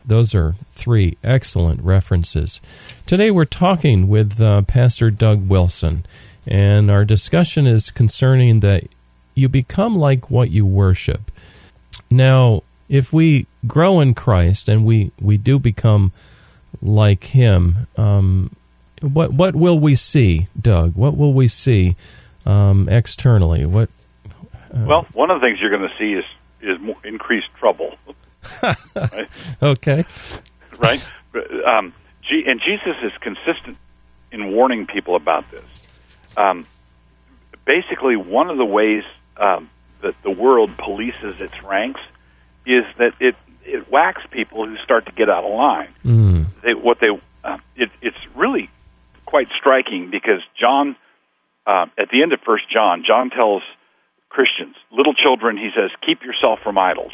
Those 0.05 0.35
are 0.35 0.55
three 0.73 1.17
excellent 1.23 1.81
references. 1.81 2.61
Today 3.05 3.31
we're 3.31 3.45
talking 3.45 4.07
with 4.07 4.39
uh, 4.39 4.61
Pastor 4.61 5.09
Doug 5.09 5.49
Wilson, 5.49 6.05
and 6.45 6.91
our 6.91 7.03
discussion 7.05 7.65
is 7.65 7.89
concerning 7.89 8.59
that 8.59 8.83
you 9.33 9.49
become 9.49 9.97
like 9.97 10.29
what 10.29 10.51
you 10.51 10.65
worship. 10.65 11.31
Now, 12.09 12.63
if 12.87 13.11
we 13.11 13.47
grow 13.67 13.99
in 13.99 14.13
Christ 14.13 14.69
and 14.69 14.85
we, 14.85 15.11
we 15.19 15.37
do 15.37 15.59
become 15.59 16.11
like 16.81 17.25
Him, 17.25 17.87
um, 17.97 18.55
what 19.01 19.33
what 19.33 19.55
will 19.55 19.79
we 19.79 19.95
see, 19.95 20.47
Doug? 20.59 20.95
What 20.95 21.17
will 21.17 21.33
we 21.33 21.47
see 21.47 21.95
um, 22.45 22.87
externally? 22.89 23.65
What? 23.65 23.89
well, 24.73 25.05
one 25.13 25.31
of 25.31 25.39
the 25.39 25.47
things 25.47 25.59
you're 25.61 25.75
going 25.75 25.89
to 25.89 25.97
see 25.97 26.13
is 26.13 26.25
is 26.61 26.81
more 26.81 26.97
increased 27.03 27.47
trouble. 27.59 27.95
right? 28.61 29.27
Okay. 29.61 30.05
right? 30.77 31.03
Um, 31.65 31.93
and 32.29 32.61
Jesus 32.61 32.95
is 33.03 33.11
consistent 33.21 33.77
in 34.31 34.51
warning 34.51 34.87
people 34.87 35.15
about 35.15 35.49
this. 35.51 35.65
Um, 36.37 36.65
basically, 37.65 38.15
one 38.15 38.49
of 38.49 38.57
the 38.57 38.65
ways 38.65 39.03
um, 39.37 39.69
that 40.01 40.15
the 40.23 40.31
world 40.31 40.71
polices 40.77 41.39
its 41.39 41.61
ranks 41.63 42.01
is 42.65 42.83
that 42.97 43.13
it 43.19 43.35
it 43.63 43.89
whacks 43.91 44.21
people 44.31 44.65
who 44.67 44.77
start 44.83 45.05
to 45.07 45.11
get 45.11 45.29
out 45.29 45.43
of 45.43 45.51
line. 45.51 45.93
Mm. 46.03 46.45
They, 46.63 46.73
what 46.73 46.99
they 46.99 47.09
uh, 47.43 47.57
it, 47.75 47.89
it's 48.01 48.17
really 48.35 48.69
quite 49.25 49.47
striking 49.59 50.09
because 50.11 50.41
John 50.59 50.95
uh, 51.65 51.87
at 51.97 52.09
the 52.11 52.21
end 52.21 52.31
of 52.33 52.39
First 52.45 52.69
John, 52.71 53.03
John 53.05 53.29
tells 53.31 53.63
Christians, 54.29 54.75
little 54.91 55.13
children, 55.13 55.57
he 55.57 55.69
says, 55.75 55.89
keep 56.05 56.21
yourself 56.23 56.59
from 56.63 56.77
idols. 56.77 57.13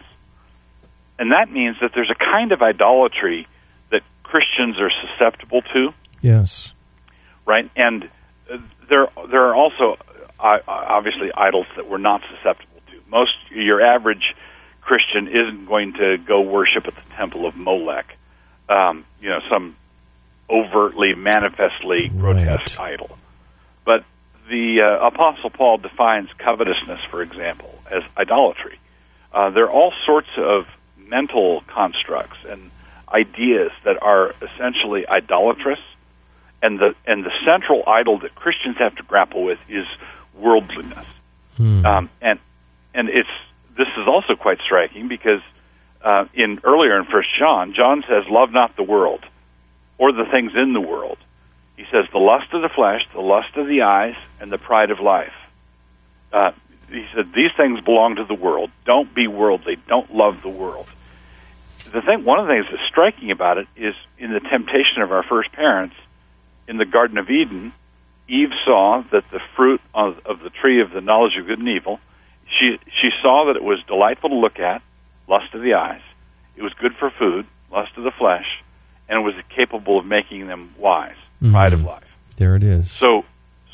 And 1.20 1.32
that 1.32 1.52
means 1.52 1.78
that 1.82 1.92
there's 1.94 2.10
a 2.10 2.16
kind 2.16 2.52
of 2.52 2.62
idolatry 2.62 3.48
that 3.92 4.02
Christians 4.24 4.78
are 4.80 4.90
susceptible 5.08 5.62
to, 5.74 5.94
Yes. 6.22 6.74
right? 7.46 7.70
And 7.76 8.10
there 8.90 9.08
there 9.30 9.46
are 9.46 9.56
also 9.56 9.98
uh, 10.40 10.58
obviously 10.68 11.32
idols 11.34 11.68
that 11.76 11.88
we're 11.90 11.98
not 12.00 12.22
susceptible. 12.36 12.71
Most 13.12 13.32
your 13.52 13.82
average 13.82 14.36
Christian 14.82 15.28
isn't 15.28 15.66
going 15.68 15.94
to 15.94 16.18
go 16.18 16.42
worship 16.42 16.88
at 16.88 16.96
the 16.96 17.16
temple 17.16 17.46
of 17.46 17.56
Molech, 17.56 18.18
um, 18.70 19.06
you 19.22 19.30
know, 19.30 19.40
some 19.50 19.76
overtly, 20.50 21.14
manifestly 21.14 22.10
grotesque 22.10 22.80
idol. 22.80 23.18
But 23.86 24.04
the 24.50 24.82
uh, 24.82 25.08
Apostle 25.08 25.50
Paul 25.50 25.78
defines 25.78 26.30
covetousness, 26.38 27.04
for 27.06 27.22
example, 27.22 27.74
as 27.90 28.04
idolatry. 28.18 28.80
Uh, 29.34 29.50
there 29.50 29.66
are 29.66 29.72
all 29.72 29.94
sorts 30.06 30.30
of 30.38 30.68
mental 30.98 31.62
constructs 31.68 32.38
and 32.48 32.72
ideas 33.12 33.72
that 33.84 34.02
are 34.02 34.34
essentially 34.42 35.08
idolatrous, 35.08 35.80
and 36.62 36.80
the 36.80 36.96
and 37.06 37.24
the 37.24 37.32
central 37.46 37.84
idol 37.88 38.20
that 38.20 38.36
Christians 38.36 38.78
have 38.78 38.96
to 38.96 39.04
grapple 39.04 39.44
with 39.44 39.60
is 39.70 39.86
worldliness. 40.34 41.06
Hmm. 41.58 41.86
Um, 41.86 42.10
and 42.22 42.40
and 42.94 43.10
it's 43.10 43.30
this 43.78 43.88
is 43.98 44.08
also 44.08 44.36
quite 44.36 44.60
striking 44.60 45.08
because 45.08 45.42
uh, 46.04 46.26
in 46.34 46.60
earlier 46.64 46.98
in 46.98 47.06
First 47.06 47.30
John, 47.38 47.74
John 47.74 48.04
says, 48.08 48.26
"Love 48.30 48.52
not 48.52 48.76
the 48.76 48.84
world, 48.84 49.24
or 49.98 50.12
the 50.12 50.26
things 50.26 50.54
in 50.56 50.74
the 50.74 50.82
world." 50.82 51.18
He 51.78 51.86
says, 51.92 52.06
"The 52.12 52.20
lust 52.20 52.54
of 52.54 52.62
the 52.62 52.70
flesh, 52.70 53.02
the 53.14 53.22
lust 53.22 53.56
of 53.56 53.68
the 53.68 53.84
eyes, 53.84 54.16
and 54.40 54.52
the 54.52 54.58
pride 54.58 54.92
of 54.92 55.00
life." 55.00 55.34
Uh, 56.34 56.52
he 56.90 57.06
said, 57.14 57.34
"These 57.34 57.52
things 57.56 57.82
belong 57.82 58.16
to 58.16 58.26
the 58.26 58.34
world. 58.34 58.72
Don't 58.86 59.14
be 59.14 59.28
worldly. 59.28 59.78
Don't 59.88 60.14
love 60.14 60.42
the 60.42 60.50
world." 60.50 60.88
The 61.92 62.02
thing, 62.02 62.24
one 62.24 62.40
of 62.40 62.48
the 62.48 62.54
things 62.54 62.68
that's 62.72 62.88
striking 62.88 63.32
about 63.32 63.58
it 63.58 63.68
is 63.76 63.96
in 64.18 64.32
the 64.32 64.40
temptation 64.40 65.02
of 65.02 65.12
our 65.12 65.24
first 65.24 65.52
parents 65.52 65.96
in 66.68 66.78
the 66.78 66.86
Garden 66.86 67.18
of 67.18 67.30
Eden. 67.30 67.74
Eve 68.30 68.52
saw 68.64 69.04
that 69.12 69.30
the 69.30 69.42
fruit 69.56 69.82
of, 69.94 70.26
of 70.26 70.40
the 70.40 70.50
tree 70.50 70.80
of 70.80 70.92
the 70.92 71.02
knowledge 71.02 71.36
of 71.38 71.48
good 71.48 71.60
and 71.60 71.68
evil. 71.68 72.00
She 72.60 72.78
she 73.02 73.10
saw 73.22 73.46
that 73.48 73.56
it 73.56 73.64
was 73.64 73.80
delightful 73.88 74.30
to 74.30 74.36
look 74.36 74.60
at, 74.60 74.82
lust 75.28 75.54
of 75.54 75.62
the 75.62 75.74
eyes. 75.74 76.02
It 76.56 76.64
was 76.64 76.74
good 76.74 76.94
for 77.00 77.10
food, 77.18 77.46
lust 77.72 77.92
of 77.98 78.04
the 78.04 78.12
flesh, 78.12 78.46
and 79.08 79.20
it 79.20 79.24
was 79.24 79.34
capable 79.56 79.98
of 79.98 80.06
making 80.06 80.48
them 80.48 80.74
wise, 80.78 81.16
mm-hmm. 81.42 81.54
pride 81.54 81.74
of 81.74 81.82
life. 81.82 82.04
There 82.38 82.56
it 82.56 82.64
is. 82.64 82.92
So, 82.92 83.24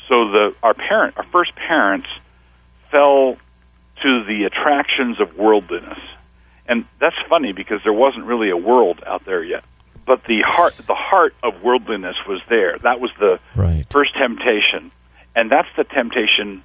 so 0.08 0.30
the 0.30 0.54
our 0.62 0.74
parent, 0.74 1.16
our 1.16 1.26
first 1.32 1.54
parents, 1.56 2.08
fell 2.90 3.36
to 4.02 4.24
the 4.24 4.44
attractions 4.44 5.20
of 5.20 5.36
worldliness, 5.36 5.98
and 6.66 6.84
that's 7.00 7.16
funny 7.28 7.52
because 7.52 7.80
there 7.82 7.92
wasn't 7.92 8.24
really 8.24 8.50
a 8.50 8.56
world 8.56 9.02
out 9.06 9.24
there 9.24 9.42
yet. 9.42 9.64
But 10.06 10.24
the 10.24 10.40
heart, 10.46 10.74
the 10.86 10.94
heart 10.94 11.34
of 11.42 11.62
worldliness 11.62 12.16
was 12.26 12.40
there. 12.48 12.78
That 12.78 13.00
was 13.00 13.10
the 13.18 13.38
Right. 13.54 13.84
first 13.90 14.14
temptation, 14.14 14.90
and 15.34 15.50
that's 15.50 15.68
the 15.76 15.84
temptation 15.84 16.62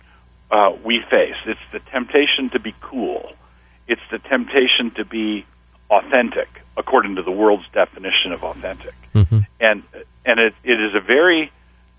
uh, 0.53 0.71
we 0.85 1.01
face. 1.09 1.35
It's 1.45 1.59
the 1.73 1.79
temptation 1.79 2.49
to 2.51 2.59
be 2.59 2.73
cool. 2.79 3.33
It's 3.87 4.01
the 4.11 4.19
temptation 4.19 4.91
to 4.97 5.03
be 5.03 5.45
authentic, 5.89 6.47
according 6.77 7.15
to 7.15 7.23
the 7.23 7.31
world's 7.31 7.67
definition 7.73 8.31
of 8.31 8.43
authentic 8.43 8.95
hmm 9.13 9.39
and 9.59 9.83
and 10.25 10.39
it, 10.39 10.55
it 10.63 10.79
is 10.81 10.95
a 10.95 10.99
very 10.99 11.51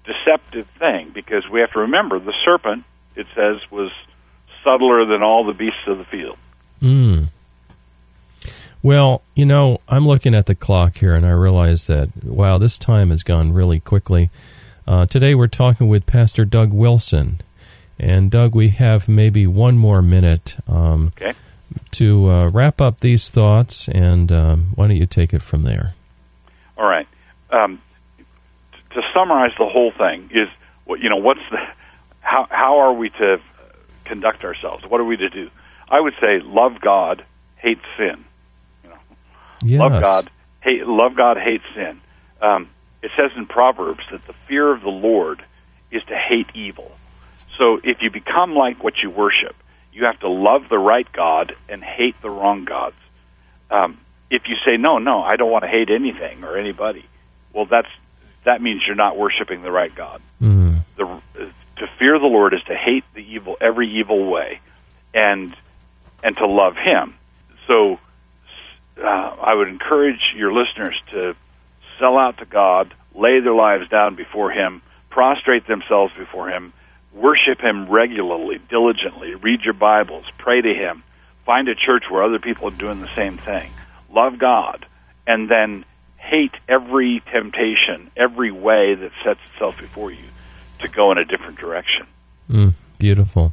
deceptive 0.04 0.66
thing 0.78 1.10
because 1.14 1.48
we 1.48 1.60
have 1.60 1.70
to 1.70 1.80
remember 1.80 2.18
the 2.18 2.34
serpent 2.44 2.84
it 3.14 3.26
says 3.34 3.58
was 3.70 3.92
subtler 4.64 5.04
than 5.06 5.22
all 5.22 5.44
the 5.44 5.52
beasts 5.52 5.86
of 5.86 5.98
the 5.98 6.04
field 6.04 6.36
Mm. 6.84 7.28
Well, 8.82 9.22
you 9.34 9.46
know, 9.46 9.80
I'm 9.88 10.06
looking 10.06 10.34
at 10.34 10.44
the 10.44 10.54
clock 10.54 10.98
here 10.98 11.14
and 11.14 11.24
I 11.24 11.30
realize 11.30 11.86
that, 11.86 12.10
wow, 12.22 12.58
this 12.58 12.76
time 12.76 13.08
has 13.08 13.22
gone 13.22 13.52
really 13.52 13.80
quickly. 13.80 14.28
Uh, 14.86 15.06
today 15.06 15.34
we're 15.34 15.46
talking 15.46 15.88
with 15.88 16.04
Pastor 16.04 16.44
Doug 16.44 16.74
Wilson. 16.74 17.40
And, 17.98 18.30
Doug, 18.30 18.54
we 18.54 18.68
have 18.70 19.08
maybe 19.08 19.46
one 19.46 19.76
more 19.78 20.02
minute 20.02 20.56
um, 20.66 21.12
okay 21.18 21.34
to 21.92 22.30
uh, 22.30 22.48
wrap 22.50 22.80
up 22.80 23.00
these 23.00 23.30
thoughts, 23.30 23.88
and 23.88 24.30
um, 24.30 24.66
why 24.74 24.86
don't 24.88 24.96
you 24.96 25.06
take 25.06 25.32
it 25.34 25.42
from 25.42 25.62
there? 25.62 25.94
all 26.76 26.86
right 26.86 27.06
um, 27.50 27.80
t- 28.16 28.24
to 28.90 29.02
summarize 29.14 29.52
the 29.58 29.66
whole 29.66 29.92
thing 29.92 30.28
is 30.32 30.48
you 31.00 31.08
know 31.08 31.16
what's 31.16 31.40
the 31.52 31.58
how 32.20 32.46
how 32.50 32.78
are 32.78 32.92
we 32.92 33.10
to 33.10 33.40
conduct 34.04 34.42
ourselves 34.44 34.84
what 34.84 35.00
are 35.00 35.04
we 35.04 35.16
to 35.16 35.30
do 35.30 35.48
i 35.88 36.00
would 36.00 36.14
say 36.20 36.40
love 36.40 36.80
god 36.80 37.24
hate 37.56 37.78
sin 37.96 38.24
You 38.82 38.90
Yes. 39.62 39.80
love 39.80 40.02
God, 40.02 40.30
hate 40.62 40.84
love 40.86 41.14
God, 41.16 41.38
hate 41.38 41.62
sin. 41.74 42.00
Um, 42.42 42.68
it 43.02 43.10
says 43.16 43.30
in 43.36 43.46
Proverbs 43.46 44.04
that 44.10 44.26
the 44.26 44.32
fear 44.46 44.70
of 44.72 44.82
the 44.82 44.90
Lord 44.90 45.42
is 45.90 46.02
to 46.04 46.16
hate 46.16 46.48
evil. 46.54 46.90
So 47.58 47.80
if 47.82 48.02
you 48.02 48.10
become 48.10 48.54
like 48.54 48.82
what 48.82 48.94
you 49.02 49.10
worship, 49.10 49.54
You 49.94 50.06
have 50.06 50.18
to 50.20 50.28
love 50.28 50.68
the 50.68 50.78
right 50.78 51.10
God 51.12 51.54
and 51.68 51.82
hate 51.82 52.20
the 52.20 52.28
wrong 52.28 52.64
gods. 52.64 52.96
Um, 53.70 53.98
if 54.28 54.42
you 54.48 54.56
say 54.66 54.76
no, 54.76 54.98
no, 54.98 55.22
I 55.22 55.36
don't 55.36 55.50
want 55.50 55.62
to 55.62 55.70
hate 55.70 55.88
anything 55.88 56.42
or 56.42 56.56
anybody, 56.58 57.04
well, 57.52 57.64
that's 57.64 57.88
that 58.44 58.60
means 58.60 58.82
you're 58.86 58.96
not 58.96 59.16
worshiping 59.16 59.62
the 59.62 59.70
right 59.70 59.94
God. 59.94 60.20
Mm. 60.42 60.80
The, 60.96 61.20
to 61.76 61.86
fear 61.98 62.18
the 62.18 62.26
Lord 62.26 62.52
is 62.54 62.62
to 62.64 62.74
hate 62.74 63.04
the 63.14 63.20
evil, 63.20 63.56
every 63.60 63.88
evil 64.00 64.28
way, 64.30 64.60
and 65.14 65.54
and 66.24 66.36
to 66.38 66.46
love 66.46 66.76
Him. 66.76 67.14
So, 67.68 68.00
uh, 68.98 69.06
I 69.06 69.54
would 69.54 69.68
encourage 69.68 70.34
your 70.36 70.52
listeners 70.52 71.00
to 71.12 71.36
sell 72.00 72.18
out 72.18 72.38
to 72.38 72.44
God, 72.46 72.92
lay 73.14 73.38
their 73.40 73.54
lives 73.54 73.88
down 73.88 74.16
before 74.16 74.50
Him, 74.50 74.82
prostrate 75.08 75.66
themselves 75.68 76.12
before 76.18 76.48
Him, 76.50 76.72
worship 77.14 77.60
Him 77.60 77.88
regularly, 77.88 78.60
diligently, 78.68 79.34
read 79.34 79.62
your 79.62 79.74
Bibles, 79.74 80.26
pray 80.38 80.60
to 80.60 80.74
Him, 80.74 81.02
find 81.46 81.68
a 81.68 81.74
church 81.74 82.04
where 82.10 82.22
other 82.22 82.38
people 82.38 82.68
are 82.68 82.76
doing 82.76 83.00
the 83.00 83.14
same 83.14 83.36
thing, 83.36 83.70
love 84.12 84.38
God, 84.38 84.86
and 85.26 85.48
then 85.48 85.84
hate 86.16 86.54
every 86.68 87.22
temptation, 87.32 88.10
every 88.16 88.50
way 88.50 88.94
that 88.94 89.12
sets 89.22 89.40
itself 89.52 89.78
before 89.78 90.10
you 90.10 90.24
to 90.80 90.88
go 90.88 91.12
in 91.12 91.18
a 91.18 91.24
different 91.24 91.58
direction. 91.58 92.06
Mm, 92.50 92.72
beautiful. 92.98 93.52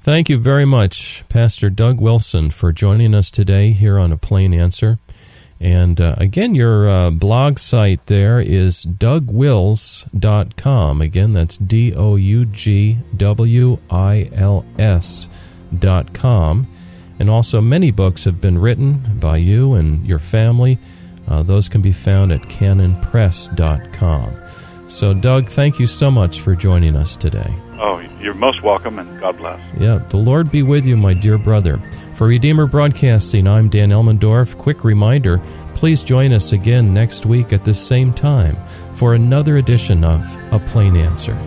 Thank 0.00 0.28
you 0.28 0.38
very 0.38 0.64
much, 0.64 1.24
Pastor 1.28 1.68
Doug 1.70 2.00
Wilson, 2.00 2.50
for 2.50 2.72
joining 2.72 3.14
us 3.14 3.30
today 3.30 3.72
here 3.72 3.98
on 3.98 4.12
A 4.12 4.16
Plain 4.16 4.54
Answer. 4.54 4.98
And 5.60 6.00
uh, 6.00 6.14
again, 6.18 6.54
your 6.54 6.88
uh, 6.88 7.10
blog 7.10 7.58
site 7.58 8.06
there 8.06 8.40
is 8.40 8.84
dougwils.com. 8.84 9.40
Again, 11.00 11.32
that's 11.32 11.56
D 11.56 11.92
O 11.94 12.14
U 12.16 12.44
G 12.44 12.98
W 13.16 13.78
I 13.90 14.30
L 14.34 14.64
S.com. 14.78 16.68
And 17.20 17.28
also, 17.28 17.60
many 17.60 17.90
books 17.90 18.22
have 18.24 18.40
been 18.40 18.58
written 18.58 19.18
by 19.18 19.38
you 19.38 19.74
and 19.74 20.06
your 20.06 20.20
family. 20.20 20.78
Uh, 21.26 21.42
those 21.42 21.68
can 21.68 21.82
be 21.82 21.90
found 21.90 22.30
at 22.30 22.42
canonpress.com. 22.42 24.36
So, 24.86 25.12
Doug, 25.12 25.48
thank 25.48 25.80
you 25.80 25.86
so 25.86 26.10
much 26.10 26.40
for 26.40 26.54
joining 26.54 26.96
us 26.96 27.16
today. 27.16 27.52
Oh, 27.80 27.98
you're 28.20 28.34
most 28.34 28.62
welcome, 28.62 28.98
and 28.98 29.20
God 29.20 29.36
bless. 29.36 29.60
Yeah, 29.78 29.98
the 29.98 30.16
Lord 30.16 30.50
be 30.50 30.62
with 30.62 30.86
you, 30.86 30.96
my 30.96 31.12
dear 31.12 31.36
brother. 31.36 31.80
For 32.18 32.26
Redeemer 32.26 32.66
Broadcasting, 32.66 33.46
I'm 33.46 33.68
Dan 33.68 33.90
Elmendorf. 33.90 34.58
Quick 34.58 34.82
reminder 34.82 35.40
please 35.74 36.02
join 36.02 36.32
us 36.32 36.50
again 36.50 36.92
next 36.92 37.24
week 37.24 37.52
at 37.52 37.64
this 37.64 37.80
same 37.80 38.12
time 38.12 38.56
for 38.94 39.14
another 39.14 39.58
edition 39.58 40.02
of 40.02 40.24
A 40.52 40.58
Plain 40.58 40.96
Answer. 40.96 41.38